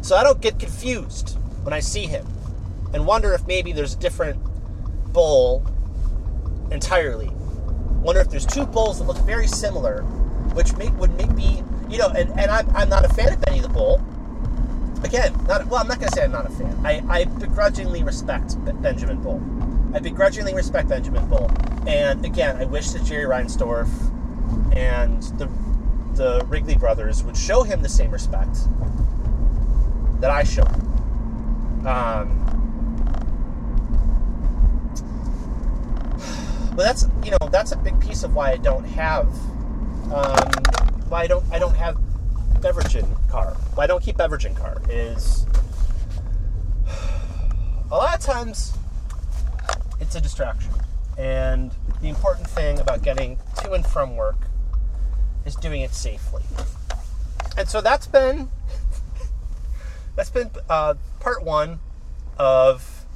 So 0.00 0.16
I 0.16 0.24
don't 0.24 0.40
get 0.40 0.58
confused 0.58 1.38
when 1.62 1.72
I 1.72 1.78
see 1.78 2.06
him, 2.06 2.26
and 2.92 3.06
wonder 3.06 3.32
if 3.32 3.46
maybe 3.46 3.72
there's 3.72 3.94
a 3.94 3.98
different 3.98 4.42
bull 5.12 5.64
entirely. 6.72 7.30
Wonder 8.02 8.20
if 8.20 8.30
there's 8.30 8.46
two 8.46 8.66
bulls 8.66 8.98
that 8.98 9.04
look 9.04 9.18
very 9.18 9.46
similar, 9.46 10.02
which 10.54 10.76
make 10.76 10.92
would 10.98 11.14
make 11.16 11.30
me, 11.30 11.62
you 11.88 11.98
know, 11.98 12.08
and, 12.08 12.30
and 12.30 12.50
I'm, 12.50 12.68
I'm 12.74 12.88
not 12.88 13.04
a 13.04 13.08
fan 13.10 13.32
of 13.32 13.40
Benny 13.42 13.60
the 13.60 13.68
Bull. 13.68 14.02
Again, 15.04 15.32
not 15.46 15.64
well. 15.66 15.80
I'm 15.80 15.88
not 15.88 16.00
going 16.00 16.10
to 16.10 16.16
say 16.16 16.24
I'm 16.24 16.32
not 16.32 16.46
a 16.46 16.50
fan. 16.50 16.84
I, 16.84 17.02
I 17.08 17.24
begrudgingly 17.24 18.02
respect 18.02 18.56
Benjamin 18.82 19.20
Bull. 19.22 19.40
I 19.94 19.98
begrudgingly 19.98 20.54
respect 20.54 20.88
Benjamin 20.88 21.28
Bull. 21.28 21.50
And 21.86 22.24
again, 22.24 22.56
I 22.56 22.64
wish 22.64 22.90
that 22.90 23.04
Jerry 23.04 23.24
Reinsdorf 23.24 23.88
and 24.74 25.22
the 25.38 25.48
the 26.14 26.44
Wrigley 26.46 26.76
brothers 26.76 27.22
would 27.24 27.36
show 27.36 27.62
him 27.62 27.82
the 27.82 27.88
same 27.88 28.10
respect 28.10 28.58
that 30.20 30.30
I 30.30 30.44
show. 30.44 30.64
Um, 31.86 32.38
but 36.76 36.82
that's 36.84 37.06
you 37.24 37.30
know 37.30 37.48
that's 37.50 37.72
a 37.72 37.76
big 37.76 37.98
piece 38.00 38.22
of 38.22 38.34
why 38.34 38.52
I 38.52 38.56
don't 38.56 38.84
have 38.84 39.26
um, 40.12 40.48
why 41.08 41.22
I 41.22 41.26
don't 41.26 41.44
I 41.50 41.58
don't 41.58 41.76
have 41.76 41.98
beverage 42.60 42.96
in 42.96 43.06
car. 43.28 43.54
Why 43.74 43.84
I 43.84 43.86
don't 43.86 44.02
keep 44.02 44.16
beverage 44.16 44.46
in 44.46 44.54
car 44.54 44.80
is 44.88 45.46
a 47.90 47.96
lot 47.96 48.14
of 48.14 48.20
times 48.20 48.72
it's 50.12 50.18
a 50.18 50.20
distraction. 50.20 50.70
And 51.16 51.74
the 52.02 52.10
important 52.10 52.46
thing 52.46 52.78
about 52.78 53.02
getting 53.02 53.38
to 53.62 53.72
and 53.72 53.86
from 53.86 54.14
work 54.14 54.46
is 55.46 55.54
doing 55.54 55.80
it 55.80 55.94
safely. 55.94 56.42
And 57.56 57.66
so 57.66 57.80
that's 57.80 58.06
been 58.06 58.50
that's 60.16 60.28
been 60.28 60.50
uh, 60.68 60.94
part 61.20 61.42
one 61.42 61.80
of 62.36 63.06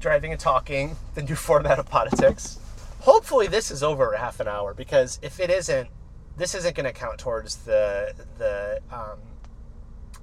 driving 0.00 0.32
and 0.32 0.40
talking, 0.40 0.96
the 1.14 1.22
new 1.22 1.36
format 1.36 1.78
of 1.78 1.88
Poditics. 1.88 2.58
Hopefully, 3.02 3.46
this 3.46 3.70
is 3.70 3.84
over 3.84 4.16
half 4.16 4.40
an 4.40 4.48
hour 4.48 4.74
because 4.74 5.20
if 5.22 5.38
it 5.38 5.50
isn't, 5.50 5.88
this 6.36 6.56
isn't 6.56 6.74
going 6.74 6.86
to 6.86 6.92
count 6.92 7.18
towards 7.18 7.58
the 7.58 8.12
the 8.38 8.80
um, 8.90 9.20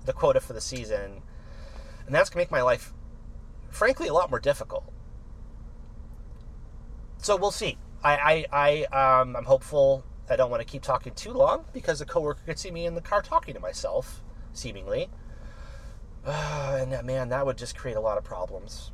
the 0.05 0.11
quota 0.11 0.41
for 0.41 0.51
the 0.51 0.61
season, 0.61 1.21
and 2.05 2.13
that's 2.13 2.29
going 2.29 2.45
to 2.45 2.49
make 2.49 2.51
my 2.51 2.61
life, 2.61 2.91
frankly, 3.69 4.09
a 4.09 4.13
lot 4.13 4.29
more 4.29 4.41
difficult. 4.41 4.91
So 7.19 7.35
we'll 7.35 7.51
see. 7.51 7.77
I 8.03 8.45
I, 8.51 8.85
I 8.91 9.19
um, 9.21 9.35
I'm 9.35 9.45
hopeful. 9.45 10.03
I 10.29 10.35
don't 10.35 10.51
want 10.51 10.61
to 10.61 10.65
keep 10.65 10.81
talking 10.81 11.13
too 11.13 11.31
long 11.31 11.65
because 11.73 12.01
a 12.01 12.05
coworker 12.05 12.41
could 12.45 12.59
see 12.59 12.71
me 12.71 12.85
in 12.85 12.95
the 12.95 13.01
car 13.01 13.21
talking 13.21 13.53
to 13.53 13.59
myself, 13.59 14.21
seemingly. 14.53 15.09
Uh, 16.29 16.79
and 16.81 17.07
man, 17.07 17.29
that 17.29 17.45
would 17.45 17.57
just 17.57 17.77
create 17.77 17.95
a 17.95 18.01
lot 18.01 18.17
of 18.17 18.23
problems. 18.25 18.91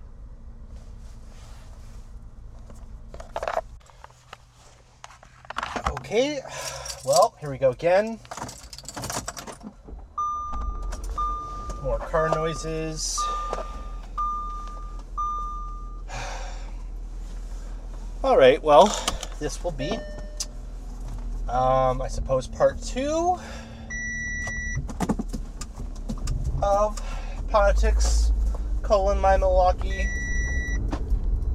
Okay, 5.89 6.41
well, 7.03 7.35
here 7.39 7.49
we 7.49 7.57
go 7.57 7.71
again. 7.71 8.19
More 11.81 11.97
car 11.97 12.29
noises. 12.29 13.19
All 18.23 18.37
right, 18.37 18.63
well, 18.63 18.85
this 19.41 19.61
will 19.61 19.71
be, 19.71 19.91
um, 21.49 22.01
I 22.01 22.07
suppose, 22.07 22.47
part 22.47 22.81
two 22.81 23.37
of 26.63 27.01
Poditics, 27.49 28.31
colon, 28.81 29.19
my 29.19 29.35
Milwaukee, 29.35 30.07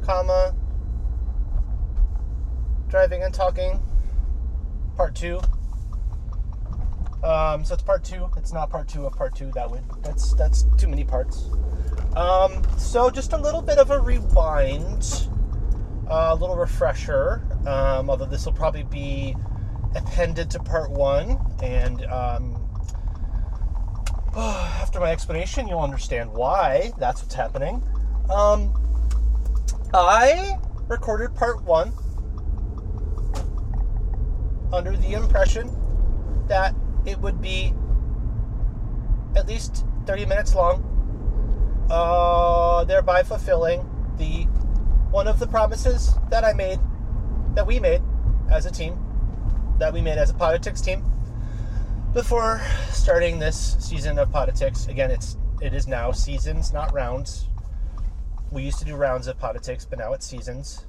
comma, 0.02 0.54
driving 2.88 3.22
and 3.22 3.32
talking, 3.32 3.80
part 4.94 5.14
two. 5.14 5.40
Um, 7.24 7.64
so 7.64 7.72
it's 7.72 7.82
part 7.82 8.04
two. 8.04 8.28
It's 8.36 8.52
not 8.52 8.68
part 8.68 8.88
two 8.88 9.06
of 9.06 9.14
part 9.14 9.34
two. 9.34 9.50
That 9.52 9.70
would 9.70 9.84
that's 10.02 10.34
that's 10.34 10.66
too 10.76 10.88
many 10.88 11.04
parts. 11.04 11.48
Um, 12.14 12.62
so 12.76 13.08
just 13.08 13.32
a 13.32 13.38
little 13.38 13.62
bit 13.62 13.78
of 13.78 13.90
a 13.90 13.98
rewind, 13.98 15.27
a 16.08 16.34
little 16.34 16.56
refresher. 16.56 17.42
Um, 17.66 18.10
although 18.10 18.26
this 18.26 18.44
will 18.46 18.52
probably 18.52 18.84
be 18.84 19.36
appended 19.94 20.50
to 20.50 20.58
part 20.58 20.90
one, 20.90 21.38
and 21.62 22.04
um, 22.06 22.68
after 24.36 25.00
my 25.00 25.10
explanation, 25.10 25.68
you'll 25.68 25.80
understand 25.80 26.32
why 26.32 26.92
that's 26.98 27.22
what's 27.22 27.34
happening. 27.34 27.82
Um, 28.30 28.72
I 29.94 30.58
recorded 30.88 31.34
part 31.34 31.62
one 31.62 31.92
under 34.72 34.96
the 34.96 35.14
impression 35.14 35.70
that 36.48 36.74
it 37.06 37.18
would 37.20 37.40
be 37.40 37.72
at 39.34 39.46
least 39.46 39.84
30 40.06 40.26
minutes 40.26 40.54
long, 40.54 40.84
uh, 41.90 42.84
thereby 42.84 43.22
fulfilling 43.22 43.88
the 44.18 44.46
one 45.10 45.26
of 45.26 45.38
the 45.38 45.46
promises 45.46 46.12
that 46.30 46.44
I 46.44 46.52
made, 46.52 46.78
that 47.54 47.66
we 47.66 47.80
made 47.80 48.02
as 48.50 48.66
a 48.66 48.70
team, 48.70 48.98
that 49.78 49.92
we 49.92 50.00
made 50.00 50.18
as 50.18 50.30
a 50.30 50.34
Poditics 50.34 50.84
team 50.84 51.02
before 52.12 52.60
starting 52.90 53.38
this 53.38 53.76
season 53.80 54.18
of 54.18 54.28
Poditics. 54.30 54.88
Again, 54.88 55.10
it's 55.10 55.36
it 55.60 55.74
is 55.74 55.86
now 55.86 56.12
seasons, 56.12 56.72
not 56.72 56.92
rounds. 56.92 57.48
We 58.50 58.62
used 58.62 58.78
to 58.78 58.84
do 58.84 58.96
rounds 58.96 59.26
of 59.26 59.38
Poditics, 59.38 59.86
but 59.88 59.98
now 59.98 60.12
it's 60.12 60.26
seasons. 60.26 60.86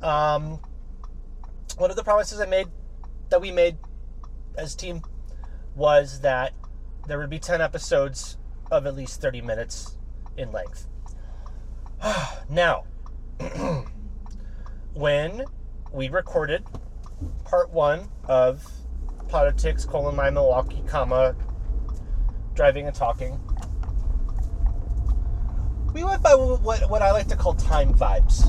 Um, 0.00 0.60
one 1.76 1.90
of 1.90 1.96
the 1.96 2.04
promises 2.04 2.40
I 2.40 2.46
made 2.46 2.68
that 3.30 3.40
we 3.40 3.50
made 3.50 3.76
as 4.56 4.74
a 4.74 4.76
team 4.76 5.02
was 5.74 6.20
that 6.20 6.52
there 7.06 7.18
would 7.18 7.30
be 7.30 7.38
10 7.38 7.60
episodes 7.60 8.38
of 8.70 8.86
at 8.86 8.94
least 8.94 9.20
30 9.20 9.40
minutes 9.42 9.98
in 10.36 10.52
length. 10.52 10.86
now, 12.48 12.84
when 14.94 15.44
we 15.92 16.08
recorded 16.08 16.64
part 17.44 17.70
one 17.70 18.08
of 18.28 18.66
Poditics, 19.28 19.86
colon, 19.86 20.14
my 20.14 20.30
Milwaukee, 20.30 20.82
comma, 20.86 21.34
driving 22.54 22.86
and 22.86 22.94
talking, 22.94 23.40
we 25.92 26.04
went 26.04 26.22
by 26.22 26.34
what, 26.34 26.88
what 26.90 27.02
I 27.02 27.12
like 27.12 27.28
to 27.28 27.36
call 27.36 27.54
time 27.54 27.94
vibes. 27.94 28.46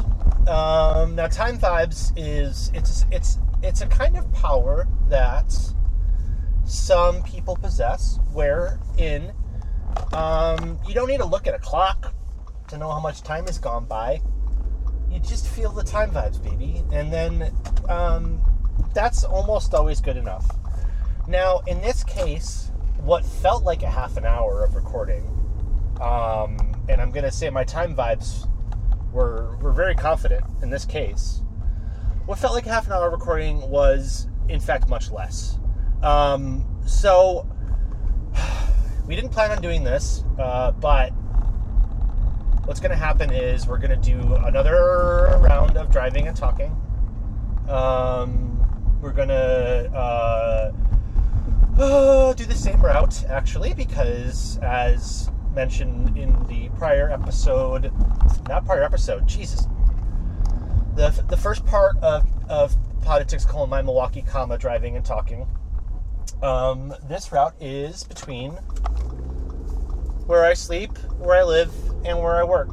Um, 0.48 1.15
now, 1.15 1.27
time 1.27 1.58
vibes 1.58 2.12
is 2.15 2.72
it's 2.74 3.06
it's 3.12 3.39
it's 3.63 3.82
a 3.82 3.88
kind 3.88 4.18
of 4.18 4.32
power 4.34 4.88
that 5.10 5.56
some 6.65 7.24
people 7.24 7.56
possess, 7.56 8.20
wherein 8.32 9.32
um, 10.13 10.80
you 10.88 10.94
don't 10.94 11.08
need 11.08 11.20
to 11.20 11.25
look 11.25 11.48
at 11.48 11.54
a 11.54 11.60
clock 11.60 12.13
to 12.68 12.77
know 12.77 12.92
how 12.92 13.00
much 13.00 13.22
time 13.22 13.46
has 13.46 13.58
gone 13.58 13.86
by. 13.86 14.22
You 15.16 15.22
just 15.22 15.48
feel 15.48 15.72
the 15.72 15.82
time 15.82 16.12
vibes, 16.12 16.44
baby, 16.44 16.84
and 16.92 17.12
then 17.12 17.56
um, 17.88 18.44
that's 18.94 19.24
almost 19.24 19.74
always 19.74 20.02
good 20.02 20.18
enough. 20.18 20.46
Now, 21.26 21.62
in 21.68 21.80
this 21.80 22.04
case, 22.04 22.70
what 22.98 23.26
felt 23.26 23.64
like 23.64 23.82
a 23.82 23.90
half 23.90 24.18
an 24.18 24.26
hour 24.26 24.66
of 24.66 24.76
recording, 24.76 25.24
um, 26.02 26.58
and 26.90 27.00
I'm 27.00 27.12
going 27.12 27.24
to 27.24 27.32
say 27.32 27.50
my 27.50 27.64
time 27.64 27.96
vibes 27.96 28.50
were 29.14 29.56
were 29.62 29.72
very 29.72 29.96
confident 29.96 30.44
in 30.62 30.70
this 30.70 30.84
case. 30.84 31.42
What 32.25 32.38
felt 32.38 32.54
like 32.54 32.66
a 32.66 32.74
half 32.74 32.88
an 32.88 32.92
hour 32.92 33.08
of 33.08 33.14
recording 33.14 33.62
was, 33.70 34.28
in 34.50 34.60
fact, 34.60 34.90
much 34.90 35.12
less. 35.12 35.58
Um, 36.04 36.66
so 36.86 37.48
we 39.08 39.16
didn't 39.16 39.32
plan 39.32 39.51
on 39.51 39.62
doing 39.62 39.86
this, 39.86 40.25
uh, 40.38 40.72
but 40.72 41.14
what's 42.66 42.80
going 42.80 42.92
to 42.92 42.98
happen 42.98 43.32
is 43.32 43.68
we're 43.68 43.78
going 43.78 44.00
to 44.00 44.12
do 44.12 44.36
another 44.36 45.40
round 45.42 45.78
of 45.78 45.92
driving 45.92 46.28
and 46.28 46.36
talking. 46.36 46.75
Um, 47.70 49.00
we're 49.01 49.14
going 49.14 49.30
to 49.30 49.92
uh, 49.94 50.72
uh, 51.80 52.34
do 52.34 52.46
the 52.46 52.56
same 52.56 52.82
route, 52.82 53.24
actually, 53.25 53.74
because 53.74 54.58
as 54.60 55.32
mentioned 55.54 56.18
in 56.18 56.46
the 56.48 56.70
prior 56.78 57.10
episode, 57.10 57.92
not 58.48 58.66
prior 58.66 58.84
episode, 58.84 59.28
Jesus. 59.28 59.68
The, 60.96 61.24
the 61.30 61.38
first 61.38 61.66
part 61.66 61.98
of, 61.98 62.28
of 62.50 62.75
Poditics 63.01 63.48
colon 63.48 63.70
my 63.70 63.82
Milwaukee 63.82 64.22
comma 64.22 64.58
driving 64.58 64.96
and 64.96 65.06
talking 65.06 65.48
um, 66.42 66.94
this 67.08 67.32
route 67.32 67.56
is 67.60 68.04
between 68.04 68.51
where 70.28 70.46
I 70.46 70.54
sleep, 70.54 70.98
where 71.18 71.38
I 71.38 71.44
live, 71.44 71.72
and 72.05 72.22
where 72.22 72.35
I 72.35 72.44
work. 72.44 72.70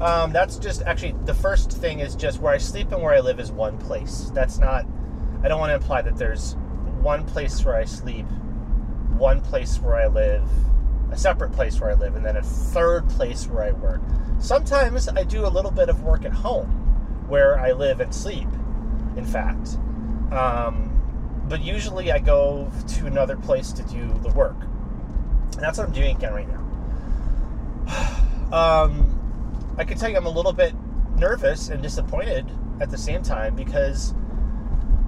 Um, 0.00 0.32
that's 0.32 0.58
just 0.58 0.82
actually 0.82 1.16
the 1.24 1.34
first 1.34 1.72
thing 1.72 2.00
is 2.00 2.14
just 2.14 2.40
where 2.40 2.52
I 2.52 2.58
sleep 2.58 2.92
and 2.92 3.02
where 3.02 3.14
I 3.14 3.20
live 3.20 3.40
is 3.40 3.50
one 3.50 3.78
place. 3.78 4.30
That's 4.32 4.58
not, 4.58 4.86
I 5.42 5.48
don't 5.48 5.58
want 5.58 5.70
to 5.70 5.74
imply 5.74 6.02
that 6.02 6.16
there's 6.16 6.54
one 7.00 7.24
place 7.24 7.64
where 7.64 7.74
I 7.74 7.84
sleep, 7.84 8.26
one 9.16 9.40
place 9.40 9.80
where 9.80 9.96
I 9.96 10.06
live, 10.06 10.48
a 11.10 11.16
separate 11.16 11.50
place 11.52 11.80
where 11.80 11.90
I 11.90 11.94
live, 11.94 12.14
and 12.14 12.24
then 12.24 12.36
a 12.36 12.42
third 12.42 13.08
place 13.08 13.48
where 13.48 13.64
I 13.64 13.72
work. 13.72 14.00
Sometimes 14.38 15.08
I 15.08 15.24
do 15.24 15.44
a 15.46 15.48
little 15.48 15.72
bit 15.72 15.88
of 15.88 16.02
work 16.02 16.24
at 16.24 16.32
home 16.32 16.68
where 17.26 17.58
I 17.58 17.72
live 17.72 18.00
and 18.00 18.14
sleep, 18.14 18.48
in 19.16 19.24
fact. 19.24 19.78
Um, 20.30 20.94
but 21.48 21.60
usually 21.60 22.12
I 22.12 22.18
go 22.20 22.70
to 22.88 23.06
another 23.06 23.36
place 23.36 23.72
to 23.72 23.82
do 23.82 24.06
the 24.22 24.30
work. 24.30 24.60
And 24.60 25.60
that's 25.60 25.78
what 25.78 25.88
I'm 25.88 25.94
doing 25.94 26.14
again 26.14 26.34
right 26.34 26.48
now. 26.48 28.14
um, 28.52 29.74
I 29.76 29.84
can 29.84 29.98
tell 29.98 30.10
you 30.10 30.16
I'm 30.16 30.26
a 30.26 30.30
little 30.30 30.52
bit 30.52 30.74
nervous 31.16 31.68
and 31.68 31.82
disappointed 31.82 32.50
at 32.80 32.90
the 32.90 32.98
same 32.98 33.22
time 33.22 33.54
because 33.54 34.14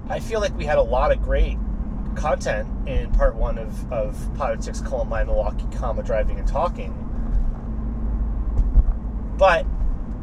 I 0.09 0.19
feel 0.19 0.41
like 0.41 0.55
we 0.57 0.65
had 0.65 0.77
a 0.77 0.83
lot 0.83 1.11
of 1.11 1.21
great 1.21 1.57
content 2.15 2.67
in 2.87 3.11
part 3.11 3.35
one 3.35 3.57
of, 3.57 3.91
of 3.91 4.15
Poditics, 4.35 4.85
Columbine, 4.85 5.27
Milwaukee, 5.27 5.65
comma, 5.73 6.03
driving 6.03 6.37
and 6.37 6.47
talking. 6.47 6.93
But 9.37 9.65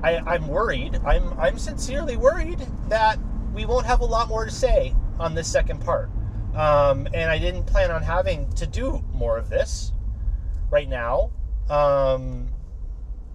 I, 0.03 0.19
I'm 0.19 0.47
worried, 0.47 1.01
I'm, 1.05 1.33
I'm 1.39 1.59
sincerely 1.59 2.17
worried 2.17 2.67
that 2.89 3.19
we 3.55 3.65
won't 3.65 3.87
have 3.87 4.01
a 4.01 4.05
lot 4.05 4.29
more 4.29 4.45
to 4.45 4.51
say 4.51 4.95
on 5.19 5.35
this 5.35 5.51
second 5.51 5.81
part. 5.81 6.11
Um, 6.55 7.09
and 7.15 7.31
I 7.31 7.39
didn't 7.39 7.65
plan 7.65 7.91
on 7.91 8.03
having 8.03 8.51
to 8.53 8.67
do 8.67 9.03
more 9.13 9.39
of 9.39 9.49
this 9.49 9.93
right 10.71 10.89
now 10.89 11.31
um, 11.71 12.48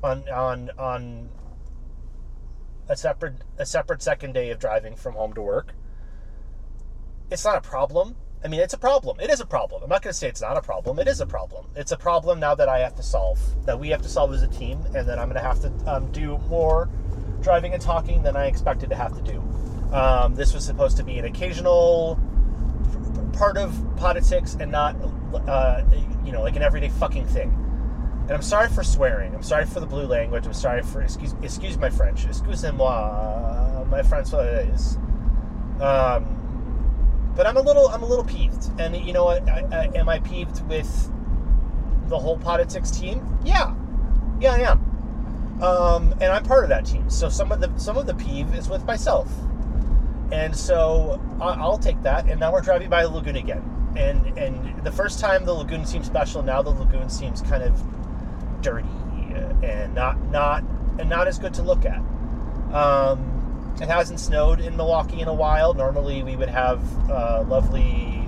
on 0.04 0.28
on 0.30 0.70
on 0.78 1.30
a 2.90 2.96
separate 2.96 3.36
a 3.58 3.66
separate 3.66 4.02
second 4.02 4.34
day 4.34 4.52
of 4.52 4.60
driving 4.60 4.96
from 4.96 5.14
home 5.14 5.34
to 5.34 5.42
work. 5.42 5.74
It's 7.32 7.46
not 7.46 7.58
a 7.58 7.62
problem. 7.62 8.16
I 8.44 8.50
mean, 8.50 8.60
it's 8.60 8.74
a 8.74 8.78
problem. 8.78 9.22
It 9.22 9.30
is 9.30 9.40
a 9.40 9.46
problem. 9.46 9.84
I'm 9.84 9.90
not 9.90 10.02
going 10.02 10.12
to 10.12 10.18
say 10.18 10.28
it's 10.28 10.42
not 10.42 10.58
a 10.58 10.62
problem. 10.62 11.00
It 11.00 11.08
is 11.08 11.22
a 11.22 11.26
problem. 11.26 11.68
It's 11.78 11.94
a 11.94 11.98
problem 11.98 12.42
now 12.42 12.54
that 12.56 12.68
I 12.68 12.80
have 12.80 12.94
to 12.96 13.04
solve, 13.04 13.40
that 13.66 13.80
we 13.80 13.88
have 13.90 14.02
to 14.02 14.10
solve 14.10 14.34
as 14.34 14.44
a 14.44 14.50
team, 14.50 14.84
and 14.94 15.08
that 15.08 15.18
I'm 15.18 15.30
going 15.30 15.42
to 15.42 15.48
have 15.48 15.62
to 15.62 15.72
um, 15.90 16.12
do 16.12 16.38
more 16.50 16.90
driving 17.42 17.74
and 17.74 17.82
talking 17.82 18.22
than 18.22 18.36
I 18.36 18.48
expected 18.48 18.90
to 18.90 18.96
have 18.98 19.16
to 19.16 19.22
do. 19.22 19.40
Um, 19.94 20.36
this 20.36 20.54
was 20.54 20.66
supposed 20.66 20.98
to 20.98 21.04
be 21.04 21.18
an 21.20 21.26
occasional 21.26 22.20
part 23.32 23.58
of 23.58 23.72
Poditics 23.96 24.60
and 24.60 24.70
not, 24.70 24.98
uh, 25.48 25.84
you 26.26 26.34
know, 26.34 26.42
like 26.42 26.58
an 26.58 26.64
everyday 26.64 26.90
fucking 26.90 27.28
thing. 27.28 27.63
And 28.24 28.32
I'm 28.32 28.42
sorry 28.42 28.70
for 28.70 28.84
swearing. 28.84 29.36
I'm 29.36 29.44
sorry 29.44 29.66
for 29.66 29.82
the 29.82 29.86
blue 29.86 30.06
language. 30.06 30.46
I'm 30.46 30.54
sorry 30.54 30.82
for 30.82 31.02
excuse 31.02 31.36
excuse 31.42 31.78
my 31.78 31.90
French. 31.90 32.26
Excusez-moi, 32.26 33.86
my 33.90 34.02
français. 34.02 34.96
Um, 35.82 37.34
but 37.36 37.46
I'm 37.46 37.58
a 37.58 37.62
little 37.62 37.90
I'm 37.90 38.02
a 38.02 38.06
little 38.06 38.24
peeved. 38.24 38.70
And 38.80 38.96
you 38.96 39.12
know 39.12 39.26
what? 39.26 39.48
I, 39.50 39.66
I, 39.72 39.98
am 39.98 40.08
I 40.08 40.20
peeved 40.20 40.66
with 40.70 41.12
the 42.08 42.18
whole 42.18 42.38
Poditics 42.38 42.98
team? 42.98 43.40
Yeah, 43.44 43.76
yeah, 44.40 44.54
I 44.54 44.60
am. 44.72 45.62
Um, 45.62 46.14
and 46.14 46.26
I'm 46.26 46.44
part 46.44 46.64
of 46.64 46.70
that 46.70 46.86
team. 46.86 47.10
So 47.10 47.28
some 47.28 47.52
of 47.52 47.60
the 47.60 47.78
some 47.78 47.98
of 47.98 48.08
the 48.08 48.16
peeve 48.16 48.54
is 48.56 48.70
with 48.70 48.86
myself. 48.86 49.30
And 50.32 50.56
so 50.56 51.22
I'll 51.42 51.78
take 51.78 52.02
that. 52.04 52.30
And 52.30 52.40
now 52.40 52.54
we're 52.54 52.62
driving 52.62 52.90
by 52.90 53.04
the 53.04 53.10
lagoon 53.10 53.36
again. 53.36 53.64
And 53.98 54.38
and 54.38 54.82
the 54.86 54.92
first 54.92 55.20
time 55.20 55.44
the 55.44 55.54
lagoon 55.54 55.86
seemed 55.86 56.06
special. 56.06 56.42
Now 56.42 56.62
the 56.62 56.72
lagoon 56.72 57.10
seems 57.10 57.42
kind 57.42 57.64
of 57.64 57.82
dirty 58.64 58.88
and 59.64 59.94
not 59.94 60.20
not 60.32 60.64
and 61.00 61.10
not 61.10 61.28
as 61.28 61.38
good 61.38 61.54
to 61.56 61.62
look 61.62 61.86
at. 61.86 62.02
Um, 62.74 63.30
it 63.82 63.88
hasn't 63.88 64.20
snowed 64.20 64.60
in 64.60 64.76
Milwaukee 64.78 65.22
in 65.22 65.28
a 65.28 65.34
while. 65.34 65.74
Normally 65.74 66.24
we 66.24 66.36
would 66.36 66.50
have 66.50 66.82
uh, 67.10 67.44
lovely 67.48 68.28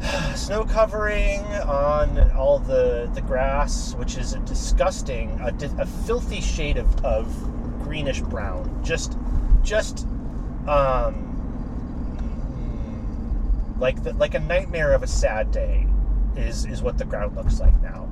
snow 0.34 0.64
covering 0.64 1.44
on 1.44 2.30
all 2.32 2.58
the 2.58 3.10
the 3.14 3.20
grass, 3.20 3.94
which 3.94 4.16
is 4.16 4.32
a 4.34 4.38
disgusting, 4.40 5.38
a, 5.40 5.52
a 5.80 5.86
filthy 5.86 6.40
shade 6.40 6.76
of, 6.76 7.04
of 7.04 7.26
greenish 7.82 8.20
brown. 8.20 8.82
Just, 8.84 9.16
just, 9.62 10.06
um, 10.66 11.28
like 13.78 14.02
the, 14.02 14.12
like 14.14 14.34
a 14.34 14.40
nightmare 14.40 14.92
of 14.92 15.02
a 15.02 15.06
sad 15.06 15.50
day, 15.50 15.86
is 16.36 16.64
is 16.66 16.82
what 16.82 16.98
the 16.98 17.04
ground 17.04 17.36
looks 17.36 17.60
like 17.60 17.80
now. 17.82 18.08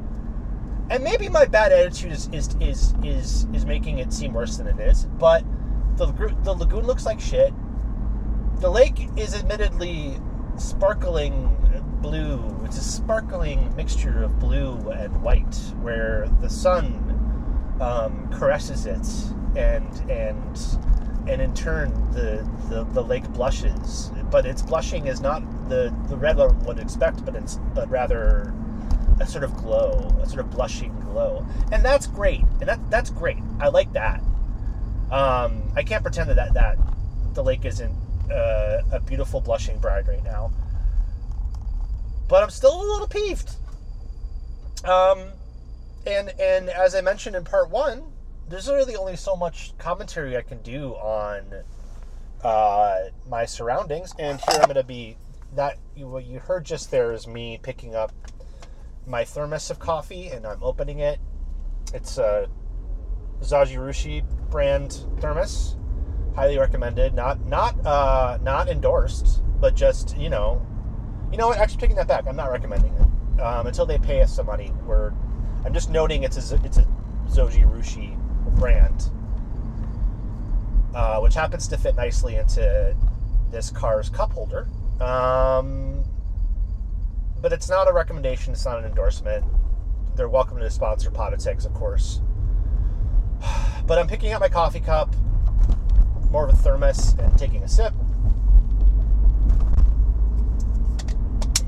And 0.91 1.05
maybe 1.05 1.29
my 1.29 1.45
bad 1.45 1.71
attitude 1.71 2.11
is 2.11 2.29
is 2.33 2.57
is 2.61 2.95
is, 3.05 3.47
is 3.55 3.65
making 3.65 3.99
it 3.99 4.13
seem 4.13 4.33
worse 4.33 4.57
than 4.57 4.67
it 4.67 4.81
is, 4.81 5.05
but 5.19 5.45
the 5.97 6.07
the 6.43 6.53
lagoon 6.53 6.85
looks 6.85 7.07
like 7.07 7.21
shit. 7.21 7.55
The 8.57 8.71
lake 8.71 9.09
is 9.17 9.35
admittedly 9.35 10.21
sparkling 10.57 11.57
blue. 12.03 12.61
It's 12.65 12.77
a 12.77 12.83
sparkling 12.83 13.75
mixture 13.77 14.25
of 14.25 14.39
blue 14.41 14.91
and 14.91 15.23
white, 15.23 15.55
where 15.81 16.29
the 16.41 16.51
sun 16.51 17.79
um, 17.81 18.29
caresses 18.33 18.87
it, 18.87 19.07
and 19.57 20.11
and 20.11 20.79
and 21.29 21.41
in 21.41 21.55
turn 21.55 21.93
the, 22.13 22.49
the, 22.69 22.85
the 22.93 23.03
lake 23.03 23.29
blushes. 23.33 24.11
But 24.31 24.47
its 24.47 24.63
blushing 24.63 25.07
is 25.07 25.21
not 25.21 25.43
the 25.69 25.95
the 26.09 26.17
red 26.17 26.37
one 26.37 26.59
would 26.65 26.79
expect, 26.79 27.25
but 27.25 27.37
it's 27.37 27.61
but 27.75 27.89
rather 27.89 28.53
a 29.21 29.27
sort 29.27 29.45
of 29.45 29.55
glow, 29.57 30.09
a 30.23 30.27
sort 30.27 30.41
of 30.41 30.51
blushing 30.51 30.99
glow, 31.01 31.47
and 31.73 31.85
that's 31.85 32.07
great. 32.07 32.43
And 32.61 32.69
that 32.69 32.91
that's 32.91 33.11
great. 33.11 33.39
I 33.61 33.69
like 33.69 33.93
that. 33.93 34.21
Um, 35.11 35.63
I 35.77 35.83
can't 35.83 36.03
pretend 36.03 36.31
that 36.31 36.37
that, 36.37 36.55
that 36.55 36.79
the 37.35 37.43
lake 37.45 37.65
isn't 37.65 37.95
uh, 38.31 38.83
a 38.93 39.01
beautiful 39.01 39.41
blushing 39.41 39.79
bride 39.79 40.09
right 40.09 40.23
now 40.25 40.53
but 42.31 42.45
I'm 42.45 42.51
still 42.51 42.81
a 42.81 42.87
little 42.87 43.09
peeved. 43.09 43.57
Um, 44.85 45.33
and 46.07 46.31
and 46.41 46.71
as 46.71 46.95
I 46.95 47.03
mentioned 47.03 47.35
in 47.37 47.45
part 47.45 47.69
one, 47.69 48.05
there's 48.49 48.69
really 48.69 48.97
only 48.97 49.17
so 49.17 49.37
much 49.37 49.77
commentary 49.77 50.37
I 50.37 50.43
can 50.43 50.63
do 50.63 50.93
on 50.93 51.43
uh, 52.43 52.99
my 53.29 53.45
surroundings, 53.45 54.15
and 54.19 54.41
here 54.41 54.61
I'm 54.61 54.67
going 54.67 54.77
to 54.77 54.85
be 54.85 55.17
that 55.57 55.79
what 55.97 56.25
you 56.25 56.39
heard 56.39 56.65
just 56.65 56.93
there 56.93 57.13
is 57.13 57.27
me 57.27 57.59
picking 57.61 57.97
up 57.97 58.13
my 59.11 59.25
thermos 59.25 59.71
of 59.71 59.79
coffee, 59.79 60.29
and 60.29 60.47
I'm 60.47 60.63
opening 60.63 61.01
it. 61.01 61.19
It's 61.93 62.19
a 62.19 62.49
Zojirushi 63.41 64.25
brand 64.51 65.05
thermos, 65.21 65.77
highly 66.35 66.59
recommended. 66.59 67.15
Not 67.15 67.45
not 67.47 67.85
uh, 67.85 68.39
not 68.43 68.69
endorsed, 68.69 69.43
but 69.61 69.75
just 69.75 70.17
you 70.17 70.31
know 70.31 70.65
you 71.31 71.39
know 71.39 71.49
what? 71.49 71.59
Actually, 71.59 71.81
taking 71.81 71.97
that 71.97 72.09
back, 72.09 72.27
I'm 72.27 72.37
not 72.37 72.51
recommending 72.51 72.95
it 72.95 73.41
um, 73.41 73.67
until 73.67 73.87
they 73.87 73.99
pay 73.99 74.21
us 74.23 74.35
some 74.35 74.47
money. 74.47 74.73
We're, 74.87 75.13
I'm 75.65 75.73
just 75.73 75.91
noting 75.91 76.23
it's 76.25 76.37
a 76.53 76.57
it's 76.65 76.79
a 76.79 76.87
Zojirushi 77.29 78.17
brand, 78.57 79.11
uh, 80.95 81.21
which 81.21 81.35
happens 81.35 81.69
to 81.69 81.77
fit 81.77 81.97
nicely 81.97 82.37
into 82.37 82.97
this 83.51 83.71
car's 83.71 84.09
cup 84.09 84.33
holder. 84.33 84.69
Um, 85.01 85.90
but 87.41 87.53
it's 87.53 87.69
not 87.69 87.89
a 87.89 87.93
recommendation. 87.93 88.53
It's 88.53 88.65
not 88.65 88.79
an 88.79 88.85
endorsement. 88.85 89.45
They're 90.17 90.29
welcome 90.29 90.59
to 90.59 90.71
sponsor 90.71 91.11
Poditics, 91.11 91.65
of 91.65 91.75
course. 91.75 92.21
But 93.87 93.99
I'm 93.99 94.07
picking 94.07 94.33
up 94.33 94.41
my 94.41 94.49
coffee 94.49 94.79
cup, 94.79 95.17
more 96.31 96.47
of 96.47 96.55
a 96.55 96.57
thermos, 96.57 97.15
and 97.19 97.37
taking 97.37 97.65
a 97.65 97.69
sip. 97.69 97.93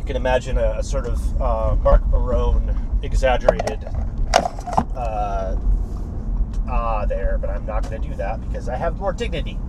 you 0.03 0.07
can 0.07 0.17
imagine 0.17 0.59
a, 0.59 0.79
a 0.79 0.83
sort 0.83 1.07
of 1.07 1.41
uh, 1.41 1.77
Marc 1.77 2.05
Maron 2.09 2.77
exaggerated 3.05 3.85
uh, 4.97 5.57
ah 6.69 7.05
there, 7.07 7.39
but 7.41 7.49
I'm 7.51 7.65
not 7.65 7.85
going 7.89 8.03
to 8.03 8.09
do 8.09 8.17
that 8.17 8.41
because 8.41 8.69
I 8.69 8.75
have 8.75 8.99
more 8.99 9.13
dignity. 9.13 9.61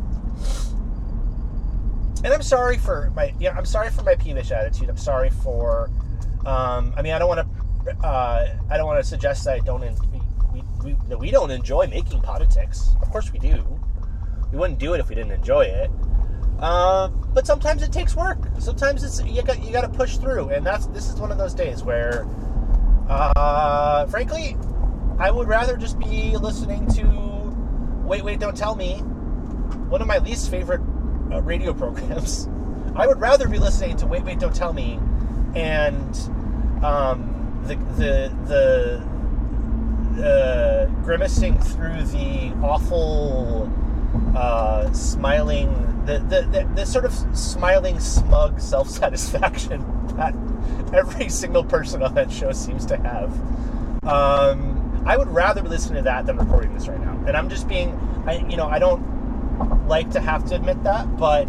And 2.24 2.34
I'm 2.34 2.42
sorry 2.42 2.78
for 2.78 3.12
my 3.16 3.34
yeah, 3.40 3.56
I'm 3.58 3.66
sorry 3.66 3.90
for 3.90 4.04
my 4.04 4.16
peevish 4.16 4.52
attitude. 4.52 4.90
I'm 4.90 4.98
sorry 4.98 5.30
for 5.30 5.90
um, 6.46 6.94
I 6.96 7.02
mean 7.02 7.14
I 7.14 7.20
don't 7.20 7.28
want 7.28 7.48
to 7.86 8.06
uh, 8.06 8.56
I 8.70 8.78
don't 8.78 8.88
want 8.88 9.04
to 9.04 9.08
suggest 9.08 9.44
that 9.46 9.56
I 9.56 9.60
don't 9.60 9.84
in, 9.84 9.96
we, 10.54 10.62
we, 10.84 10.94
we, 10.94 11.16
we 11.16 11.32
don't 11.32 11.52
enjoy 11.52 11.88
making 11.88 12.22
Poditics. 12.22 13.02
Of 13.02 13.12
course 13.12 13.32
we 13.34 13.40
do. 13.40 13.64
We 14.52 14.58
wouldn't 14.58 14.80
do 14.80 14.94
it 14.94 15.00
if 15.00 15.10
we 15.10 15.16
didn't 15.16 15.32
enjoy 15.32 15.64
it. 15.64 15.92
Uh, 16.60 17.10
but 17.10 17.46
sometimes 17.46 17.84
it 17.84 17.92
takes 17.92 18.16
work. 18.16 18.38
Sometimes 18.60 19.04
it's 19.04 19.22
you 19.26 19.44
got 19.44 19.62
you 19.62 19.72
got 19.74 19.82
to 19.82 19.90
push 19.90 20.18
through, 20.18 20.50
and 20.50 20.66
that's 20.66 20.86
this 20.88 21.10
is 21.10 21.16
one 21.20 21.32
of 21.32 21.38
those 21.38 21.54
days 21.54 21.84
where, 21.84 22.26
uh, 23.10 24.06
frankly, 24.06 24.56
I 25.20 25.30
would 25.30 25.48
rather 25.50 25.76
just 25.76 26.00
be 26.00 26.38
listening 26.38 26.88
to 26.92 27.04
Wait 28.06 28.24
Wait 28.24 28.40
Don't 28.40 28.56
Tell 28.56 28.76
Me, 28.76 29.00
one 29.90 30.02
of 30.02 30.08
my 30.08 30.20
least 30.20 30.50
favorite 30.50 30.80
uh, 31.34 31.42
radio 31.42 31.74
programs. 31.74 32.48
I 32.96 33.08
would 33.08 33.20
rather 33.20 33.48
be 33.48 33.58
listening 33.58 33.98
to 33.98 34.06
Wait 34.06 34.24
Wait 34.24 34.40
Don't 34.40 34.56
Tell 34.56 34.74
Me, 34.74 35.00
and 35.56 36.16
um, 36.84 37.62
the 37.66 37.76
the 37.96 39.04
the 40.14 40.24
uh, 40.24 40.86
grimacing 41.04 41.58
through 41.60 42.04
the 42.04 42.54
awful 42.62 43.72
uh, 44.36 44.92
smiling 44.94 45.90
the, 46.06 46.20
the, 46.20 46.42
the, 46.42 46.70
the, 46.76 46.86
sort 46.86 47.06
of 47.06 47.14
smiling, 47.36 48.00
smug 48.00 48.60
self 48.60 48.90
satisfaction 48.90 49.80
that 50.18 50.36
every 50.94 51.30
single 51.30 51.64
person 51.64 52.04
on 52.04 52.14
that 52.16 52.32
show 52.32 52.52
seems 52.52 52.86
to 52.88 52.98
have. 52.98 53.32
Um, 54.06 55.04
I 55.06 55.18
would 55.18 55.30
rather 55.30 55.62
be 55.62 55.70
listening 55.70 55.98
to 55.98 56.02
that 56.04 56.26
than 56.26 56.38
recording 56.38 56.74
this 56.74 56.88
right 56.88 57.00
now. 57.00 57.24
And 57.26 57.38
I'm 57.38 57.50
just 57.50 57.68
being, 57.68 57.92
I, 58.26 58.46
you 58.50 58.58
know, 58.58 58.68
I 58.68 58.80
don't 58.80 59.02
like 59.88 60.12
to 60.12 60.20
have 60.20 60.46
to 60.46 60.56
admit 60.56 60.84
that, 60.84 61.18
but 61.18 61.48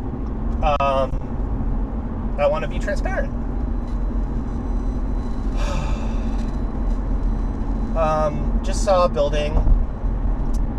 um, 0.81 2.37
I 2.39 2.47
want 2.47 2.65
to 2.65 2.69
be 2.69 2.79
transparent. 2.79 3.33
um, 7.97 8.61
just 8.63 8.85
saw 8.85 9.05
a 9.05 9.09
building 9.09 9.57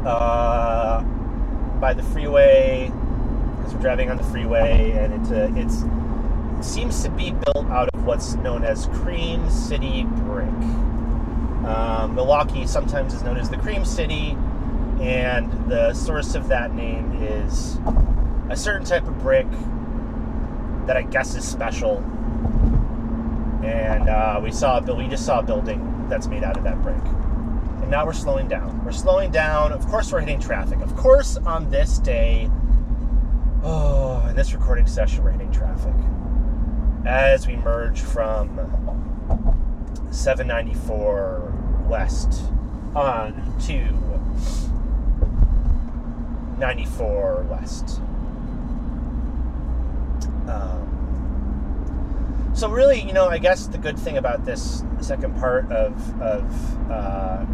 uh, 0.06 1.02
by 1.80 1.94
the 1.94 2.04
freeway 2.04 2.92
because 3.58 3.74
we're 3.74 3.82
driving 3.82 4.10
on 4.10 4.18
the 4.18 4.24
freeway, 4.24 4.92
and 4.92 5.14
it's 5.14 5.32
a, 5.32 5.54
it's 5.58 5.84
it 6.60 6.64
seems 6.64 7.04
to 7.04 7.10
be 7.10 7.32
built 7.32 7.66
out 7.68 7.90
of 7.94 8.06
what's 8.06 8.36
known 8.36 8.64
as 8.64 8.88
Cream 8.88 9.50
City 9.50 10.04
brick. 10.04 10.48
Um, 11.66 12.16
Milwaukee 12.16 12.68
sometimes 12.68 13.14
is 13.14 13.24
known 13.24 13.38
as 13.38 13.50
the 13.50 13.58
Cream 13.58 13.86
City, 13.86 14.38
and 15.02 15.70
the 15.70 15.94
source 15.94 16.36
of 16.36 16.48
that 16.48 16.74
name 16.74 17.22
is 17.22 17.78
a 18.50 18.56
certain 18.56 18.86
type 18.86 19.08
of 19.08 19.18
brick 19.20 19.48
that 20.88 20.98
I 20.98 21.04
guess 21.04 21.36
is 21.36 21.48
special. 21.48 21.98
And 23.64 24.10
uh, 24.10 24.40
we 24.44 24.52
saw 24.52 24.78
a 24.78 24.96
we 24.96 25.08
just 25.08 25.26
saw 25.26 25.40
a 25.40 25.44
building 25.44 26.08
that's 26.10 26.28
made 26.28 26.44
out 26.44 26.58
of 26.58 26.64
that 26.64 26.82
brick. 26.82 27.04
And 27.82 27.90
now 27.90 28.06
we're 28.06 28.14
slowing 28.14 28.48
down. 28.48 28.84
We're 28.86 28.92
slowing 28.92 29.32
down. 29.32 29.72
Of 29.72 29.88
course, 29.88 30.12
we're 30.12 30.20
hitting 30.20 30.40
traffic. 30.40 30.80
Of 30.82 30.96
course, 30.96 31.38
on 31.38 31.70
this 31.70 31.98
day, 32.00 32.50
Oh, 33.68 34.24
in 34.30 34.36
this 34.36 34.54
recording 34.54 34.86
session, 34.86 35.24
we're 35.24 35.32
hitting 35.32 35.52
traffic 35.52 35.96
as 37.04 37.48
we 37.48 37.56
merge 37.56 38.00
from 38.00 38.50
794 40.12 41.52
west 41.88 42.44
on 42.96 43.58
to 43.62 43.88
94 46.58 47.46
west. 47.50 48.00
Um, 50.48 52.52
so 52.54 52.70
really, 52.70 53.02
you 53.02 53.14
know, 53.14 53.28
I 53.28 53.38
guess 53.38 53.68
the 53.68 53.78
good 53.78 54.00
thing 54.00 54.18
about 54.18 54.46
this 54.46 54.84
second 55.02 55.38
part 55.38 55.70
of 55.72 56.22
of 56.22 56.92
uh, 56.92 57.46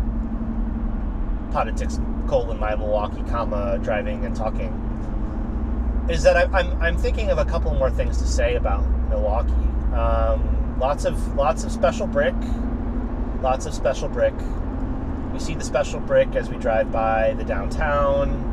Poditics 1.51 1.99
colon 2.27 2.59
my 2.59 2.75
Milwaukee 2.75 3.23
comma 3.29 3.79
driving 3.83 4.25
and 4.25 4.35
talking 4.35 4.77
is 6.09 6.23
that 6.23 6.37
I, 6.37 6.43
I'm, 6.57 6.81
I'm 6.81 6.97
thinking 6.97 7.29
of 7.29 7.37
a 7.37 7.45
couple 7.45 7.73
more 7.73 7.89
things 7.89 8.17
to 8.19 8.27
say 8.27 8.55
about 8.55 8.87
Milwaukee. 9.09 9.51
Um, 9.93 10.77
lots 10.79 11.05
of 11.05 11.35
lots 11.35 11.63
of 11.63 11.71
special 11.71 12.07
brick, 12.07 12.35
lots 13.41 13.65
of 13.65 13.73
special 13.73 14.09
brick. 14.09 14.33
We 15.33 15.39
see 15.39 15.55
the 15.55 15.63
special 15.63 15.99
brick 15.99 16.35
as 16.35 16.49
we 16.49 16.57
drive 16.57 16.91
by 16.91 17.33
the 17.33 17.43
downtown, 17.43 18.50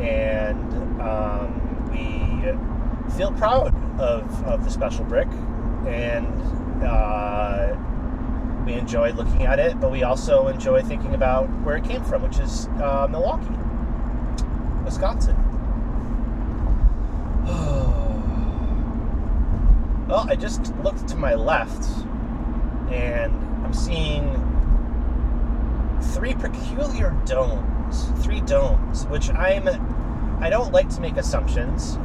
and 0.00 1.00
um, 1.00 1.90
we 1.90 3.12
feel 3.16 3.32
proud 3.32 3.74
of, 4.00 4.44
of 4.44 4.64
the 4.64 4.70
special 4.70 5.04
brick, 5.04 5.28
and 5.86 6.82
uh, 6.82 7.76
we 8.66 8.74
enjoy 8.74 9.12
looking 9.12 9.46
at 9.46 9.58
it. 9.58 9.80
But 9.80 9.90
we 9.90 10.02
also 10.02 10.48
enjoy 10.48 10.82
thinking 10.82 11.14
about 11.14 11.48
where 11.62 11.76
it 11.76 11.84
came 11.84 12.04
from, 12.04 12.22
which 12.22 12.38
is 12.38 12.66
uh, 12.82 13.06
Milwaukee, 13.10 13.54
Wisconsin. 14.84 15.36
Well, 20.08 20.24
I 20.30 20.36
just 20.36 20.72
looked 20.84 21.08
to 21.08 21.16
my 21.16 21.34
left 21.34 21.84
and 22.92 23.32
I'm 23.64 23.74
seeing 23.74 24.30
three 26.14 26.34
peculiar 26.34 27.10
domes. 27.24 27.75
Three 28.22 28.40
domes, 28.40 29.06
which 29.06 29.30
I'm 29.30 29.68
I 30.40 30.50
don't 30.50 30.72
like 30.72 30.88
to 30.90 31.00
make 31.00 31.16
assumptions, 31.16 31.96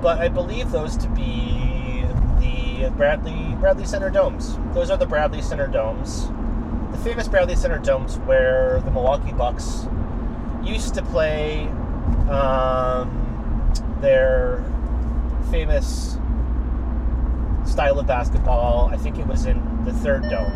but 0.00 0.18
I 0.18 0.28
believe 0.28 0.70
those 0.70 0.96
to 0.98 1.08
be 1.08 2.04
the 2.40 2.90
Bradley 2.96 3.56
Bradley 3.60 3.86
Center 3.86 4.10
domes. 4.10 4.56
Those 4.72 4.90
are 4.90 4.96
the 4.96 5.06
Bradley 5.06 5.42
Center 5.42 5.66
domes. 5.66 6.28
The 6.92 6.98
famous 6.98 7.28
Bradley 7.28 7.56
Center 7.56 7.78
domes 7.78 8.18
where 8.20 8.80
the 8.80 8.90
Milwaukee 8.90 9.32
Bucks 9.32 9.86
used 10.62 10.94
to 10.94 11.02
play 11.02 11.66
um, 12.30 13.72
their 14.00 14.64
famous 15.50 16.18
style 17.66 17.98
of 17.98 18.06
basketball. 18.06 18.90
I 18.92 18.96
think 18.96 19.18
it 19.18 19.26
was 19.26 19.46
in 19.46 19.84
the 19.84 19.92
third 19.92 20.22
dome. 20.30 20.52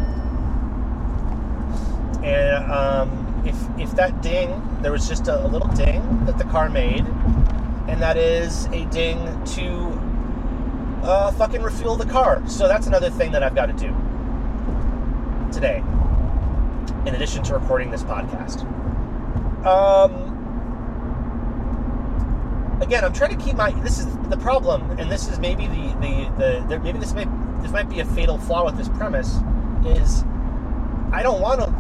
And 2.24 2.70
um, 2.70 3.21
if, 3.44 3.56
if 3.78 3.90
that 3.96 4.22
ding, 4.22 4.60
there 4.82 4.92
was 4.92 5.08
just 5.08 5.28
a, 5.28 5.44
a 5.44 5.48
little 5.48 5.68
ding 5.68 6.24
that 6.26 6.38
the 6.38 6.44
car 6.44 6.68
made, 6.68 7.06
and 7.88 8.00
that 8.00 8.16
is 8.16 8.66
a 8.66 8.84
ding 8.86 9.18
to 9.44 10.00
uh, 11.02 11.32
fucking 11.32 11.62
refuel 11.62 11.96
the 11.96 12.06
car. 12.06 12.42
So 12.48 12.68
that's 12.68 12.86
another 12.86 13.10
thing 13.10 13.32
that 13.32 13.42
I've 13.42 13.54
got 13.54 13.66
to 13.66 13.72
do 13.72 13.94
today, 15.52 15.82
in 17.06 17.14
addition 17.14 17.42
to 17.44 17.54
recording 17.54 17.90
this 17.90 18.02
podcast. 18.02 18.64
Um, 19.66 20.12
again, 22.80 23.04
I'm 23.04 23.12
trying 23.12 23.36
to 23.36 23.44
keep 23.44 23.56
my. 23.56 23.70
This 23.82 23.98
is 23.98 24.06
the 24.28 24.36
problem, 24.36 24.90
and 24.98 25.10
this 25.10 25.28
is 25.28 25.38
maybe 25.38 25.66
the 25.66 25.94
the, 26.00 26.30
the, 26.38 26.66
the 26.68 26.78
maybe 26.80 26.98
this 26.98 27.12
may 27.12 27.26
this 27.60 27.70
might 27.72 27.88
be 27.88 28.00
a 28.00 28.04
fatal 28.04 28.38
flaw 28.38 28.64
with 28.64 28.76
this 28.76 28.88
premise. 28.88 29.38
Is 29.84 30.24
I 31.12 31.22
don't 31.22 31.40
want 31.40 31.60
to 31.60 31.71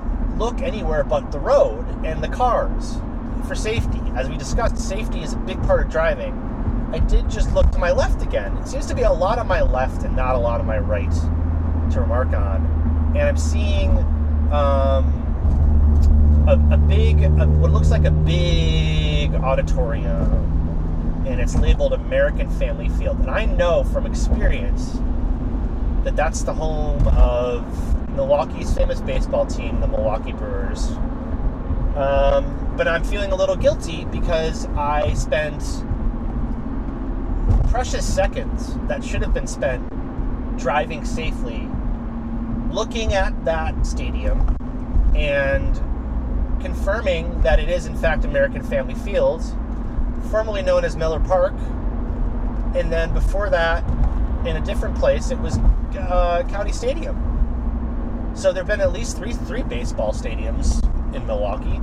look 0.42 0.60
anywhere 0.60 1.04
but 1.04 1.30
the 1.30 1.38
road 1.38 1.86
and 2.04 2.22
the 2.22 2.26
cars 2.26 2.96
for 3.46 3.54
safety. 3.54 4.00
As 4.16 4.28
we 4.28 4.36
discussed, 4.36 4.76
safety 4.76 5.22
is 5.22 5.34
a 5.34 5.36
big 5.36 5.62
part 5.62 5.86
of 5.86 5.88
driving. 5.88 6.34
I 6.92 6.98
did 6.98 7.30
just 7.30 7.54
look 7.54 7.70
to 7.70 7.78
my 7.78 7.92
left 7.92 8.22
again. 8.22 8.56
It 8.56 8.66
seems 8.66 8.86
to 8.86 8.94
be 8.94 9.02
a 9.02 9.12
lot 9.12 9.38
on 9.38 9.46
my 9.46 9.62
left 9.62 10.02
and 10.02 10.16
not 10.16 10.34
a 10.34 10.38
lot 10.38 10.60
on 10.60 10.66
my 10.66 10.78
right 10.78 11.12
to 11.92 12.00
remark 12.00 12.32
on. 12.32 13.12
And 13.16 13.22
I'm 13.22 13.36
seeing 13.36 13.96
um, 14.52 15.04
a, 16.48 16.74
a, 16.74 16.76
big, 16.76 17.22
a, 17.22 17.46
what 17.46 17.70
looks 17.70 17.90
like 17.90 18.04
a 18.04 18.10
big 18.10 19.34
auditorium, 19.34 21.24
and 21.24 21.40
it's 21.40 21.54
labeled 21.54 21.92
American 21.92 22.50
Family 22.58 22.88
Field. 22.88 23.20
And 23.20 23.30
I 23.30 23.44
know 23.44 23.84
from 23.84 24.06
experience 24.06 24.98
that 26.02 26.16
that's 26.16 26.42
the 26.42 26.52
home 26.52 27.06
of 27.06 27.64
Milwaukee's 28.14 28.74
famous 28.74 29.00
baseball 29.00 29.46
team, 29.46 29.80
the 29.80 29.88
Milwaukee 29.88 30.32
Brewers. 30.32 30.88
Um, 31.96 32.74
but 32.76 32.88
I'm 32.88 33.04
feeling 33.04 33.32
a 33.32 33.36
little 33.36 33.56
guilty 33.56 34.04
because 34.06 34.66
I 34.76 35.12
spent 35.14 35.62
precious 37.70 38.06
seconds 38.06 38.74
that 38.88 39.04
should 39.04 39.22
have 39.22 39.34
been 39.34 39.46
spent 39.46 39.88
driving 40.58 41.04
safely, 41.04 41.68
looking 42.70 43.14
at 43.14 43.44
that 43.44 43.86
stadium, 43.86 44.56
and 45.14 45.74
confirming 46.62 47.40
that 47.42 47.58
it 47.58 47.68
is 47.68 47.86
in 47.86 47.96
fact 47.96 48.24
American 48.24 48.62
Family 48.62 48.94
Field, 48.94 49.42
formerly 50.30 50.62
known 50.62 50.84
as 50.84 50.96
Miller 50.96 51.20
Park. 51.20 51.54
And 52.74 52.90
then 52.90 53.12
before 53.12 53.50
that, 53.50 53.84
in 54.46 54.56
a 54.56 54.60
different 54.60 54.96
place, 54.96 55.30
it 55.30 55.38
was 55.38 55.58
uh, 55.58 56.42
County 56.48 56.72
Stadium. 56.72 57.31
So 58.34 58.52
there 58.52 58.62
have 58.62 58.68
been 58.68 58.80
at 58.80 58.92
least 58.92 59.16
three 59.16 59.34
three 59.34 59.62
baseball 59.62 60.12
stadiums 60.12 60.82
in 61.14 61.26
Milwaukee. 61.26 61.80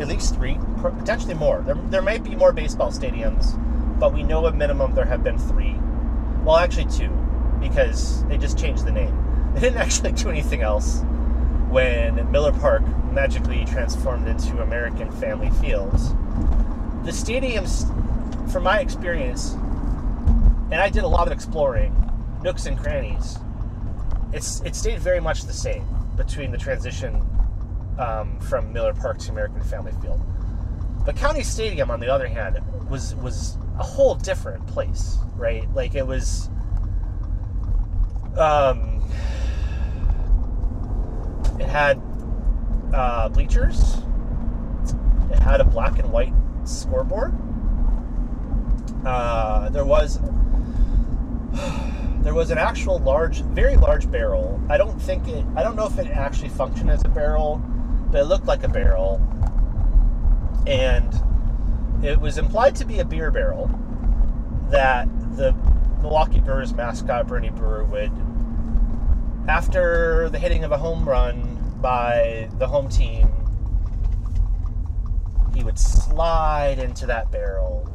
At 0.00 0.08
least 0.08 0.34
three, 0.34 0.58
potentially 0.82 1.34
more. 1.34 1.62
There, 1.62 1.74
there 1.74 2.02
might 2.02 2.22
be 2.22 2.34
more 2.34 2.52
baseball 2.52 2.90
stadiums, 2.90 3.58
but 3.98 4.12
we 4.12 4.22
know 4.22 4.46
at 4.46 4.54
minimum 4.54 4.94
there 4.94 5.04
have 5.04 5.22
been 5.22 5.38
three. 5.38 5.74
Well, 6.44 6.56
actually 6.56 6.86
two, 6.86 7.10
because 7.60 8.24
they 8.26 8.36
just 8.36 8.58
changed 8.58 8.84
the 8.84 8.92
name. 8.92 9.22
They 9.56 9.60
didn't 9.60 9.78
actually 9.78 10.12
do 10.12 10.28
anything 10.28 10.60
else 10.60 11.00
when 11.70 12.30
Miller 12.30 12.52
Park 12.52 12.82
magically 13.10 13.64
transformed 13.64 14.28
into 14.28 14.60
American 14.60 15.10
Family 15.12 15.48
Fields. 15.62 16.10
The 17.04 17.10
stadiums, 17.10 17.86
from 18.52 18.64
my 18.64 18.80
experience, 18.80 19.52
and 20.70 20.74
I 20.74 20.90
did 20.90 21.04
a 21.04 21.08
lot 21.08 21.26
of 21.26 21.32
exploring, 21.32 21.94
nooks 22.42 22.66
and 22.66 22.78
crannies, 22.78 23.38
it's 24.36 24.60
it 24.60 24.76
stayed 24.76 25.00
very 25.00 25.20
much 25.20 25.42
the 25.42 25.52
same 25.52 25.86
between 26.16 26.50
the 26.50 26.58
transition 26.58 27.22
um, 27.98 28.38
from 28.40 28.72
Miller 28.72 28.92
Park 28.92 29.18
to 29.18 29.30
American 29.30 29.62
Family 29.62 29.92
Field. 30.02 30.20
But 31.04 31.16
County 31.16 31.42
Stadium, 31.42 31.90
on 31.90 32.00
the 32.00 32.08
other 32.12 32.28
hand, 32.28 32.58
was 32.90 33.14
was 33.16 33.56
a 33.78 33.82
whole 33.82 34.14
different 34.14 34.66
place, 34.66 35.16
right? 35.34 35.72
Like 35.74 35.94
it 35.94 36.06
was. 36.06 36.50
Um, 38.36 39.02
it 41.58 41.66
had 41.66 42.02
uh, 42.92 43.30
bleachers. 43.30 43.96
It 45.32 45.38
had 45.38 45.60
a 45.60 45.64
black 45.64 45.98
and 45.98 46.12
white 46.12 46.34
scoreboard. 46.64 47.32
Uh, 49.06 49.70
there 49.70 49.84
was 49.84 50.18
there 52.26 52.34
was 52.34 52.50
an 52.50 52.58
actual 52.58 52.98
large, 52.98 53.42
very 53.42 53.76
large 53.76 54.10
barrel. 54.10 54.60
I 54.68 54.78
don't 54.78 55.00
think 55.00 55.28
it, 55.28 55.44
I 55.54 55.62
don't 55.62 55.76
know 55.76 55.86
if 55.86 55.96
it 55.96 56.08
actually 56.08 56.48
functioned 56.48 56.90
as 56.90 57.04
a 57.04 57.08
barrel, 57.08 57.62
but 58.10 58.22
it 58.22 58.24
looked 58.24 58.46
like 58.46 58.64
a 58.64 58.68
barrel. 58.68 59.22
And 60.66 61.08
it 62.02 62.20
was 62.20 62.36
implied 62.36 62.74
to 62.76 62.84
be 62.84 62.98
a 62.98 63.04
beer 63.04 63.30
barrel 63.30 63.70
that 64.70 65.06
the 65.36 65.52
Milwaukee 66.02 66.40
Brewers 66.40 66.74
mascot, 66.74 67.28
Bernie 67.28 67.50
Brewer, 67.50 67.84
would, 67.84 68.10
after 69.48 70.28
the 70.28 70.40
hitting 70.40 70.64
of 70.64 70.72
a 70.72 70.78
home 70.78 71.08
run 71.08 71.76
by 71.80 72.48
the 72.58 72.66
home 72.66 72.88
team, 72.88 73.30
he 75.54 75.62
would 75.62 75.78
slide 75.78 76.80
into 76.80 77.06
that 77.06 77.30
barrel 77.30 77.88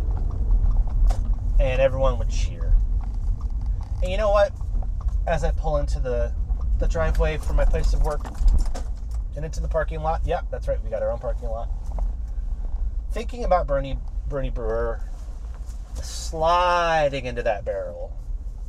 and 1.60 1.82
everyone 1.82 2.18
would 2.18 2.30
cheer. 2.30 2.61
And 4.02 4.12
you 4.12 4.18
know 4.18 4.32
what? 4.32 4.52
As 5.28 5.44
I 5.44 5.52
pull 5.52 5.78
into 5.78 6.00
the, 6.00 6.34
the 6.80 6.88
driveway 6.88 7.38
from 7.38 7.56
my 7.56 7.66
place 7.66 7.94
of 7.94 8.04
work 8.04 8.22
and 9.36 9.46
into 9.46 9.62
the 9.62 9.68
parking 9.68 10.02
lot, 10.02 10.22
yeah, 10.26 10.42
that's 10.50 10.68
right, 10.68 10.84
we 10.84 10.90
got 10.90 11.04
our 11.04 11.12
own 11.12 11.20
parking 11.20 11.50
lot. 11.50 11.70
Thinking 13.12 13.44
about 13.44 13.68
Bernie 13.68 13.98
Bernie 14.28 14.50
Brewer 14.50 15.02
sliding 16.02 17.26
into 17.26 17.44
that 17.44 17.66
barrel 17.66 18.14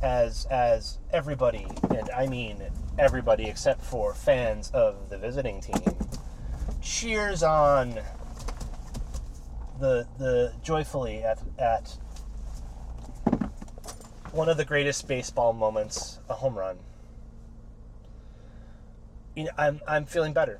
as 0.01 0.45
as 0.51 0.99
everybody, 1.11 1.65
and 1.89 2.09
I 2.11 2.27
mean 2.27 2.61
everybody 2.99 3.45
except 3.45 3.83
for 3.83 4.13
fans 4.13 4.69
of 4.71 5.09
the 5.09 5.17
visiting 5.17 5.61
team, 5.61 5.95
cheers 6.81 7.41
on 7.41 7.99
the 9.79 10.05
the 10.17 10.53
joyfully 10.61 11.23
at 11.23 11.39
at 11.57 11.97
one 14.33 14.49
of 14.49 14.57
the 14.57 14.65
greatest 14.65 15.07
baseball 15.07 15.53
moments, 15.53 16.19
a 16.27 16.33
home 16.33 16.57
run. 16.57 16.77
You 19.35 19.45
know, 19.45 19.51
I'm 19.57 19.79
I'm 19.87 20.05
feeling 20.05 20.33
better. 20.33 20.59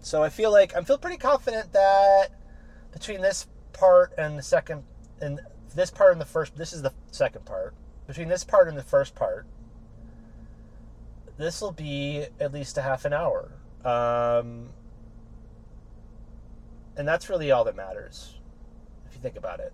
So 0.00 0.22
I 0.22 0.30
feel 0.30 0.50
like 0.50 0.74
I'm 0.74 0.84
feel 0.84 0.98
pretty 0.98 1.18
confident 1.18 1.72
that 1.72 2.28
between 2.92 3.20
this 3.20 3.46
part 3.72 4.12
and 4.18 4.38
the 4.38 4.42
second 4.42 4.82
and 5.20 5.40
this 5.74 5.90
part 5.90 6.12
and 6.12 6.20
the 6.20 6.26
first 6.26 6.56
this 6.56 6.72
is 6.72 6.82
the 6.82 6.92
second 7.10 7.44
part. 7.44 7.74
Between 8.06 8.28
this 8.28 8.44
part 8.44 8.66
and 8.66 8.76
the 8.76 8.82
first 8.82 9.14
part, 9.14 9.46
this 11.36 11.60
will 11.60 11.72
be 11.72 12.24
at 12.40 12.52
least 12.52 12.76
a 12.78 12.82
half 12.82 13.04
an 13.04 13.12
hour. 13.12 13.52
Um, 13.84 14.70
and 16.96 17.06
that's 17.06 17.30
really 17.30 17.50
all 17.50 17.64
that 17.64 17.76
matters 17.76 18.34
if 19.08 19.14
you 19.14 19.20
think 19.20 19.36
about 19.36 19.60
it. 19.60 19.72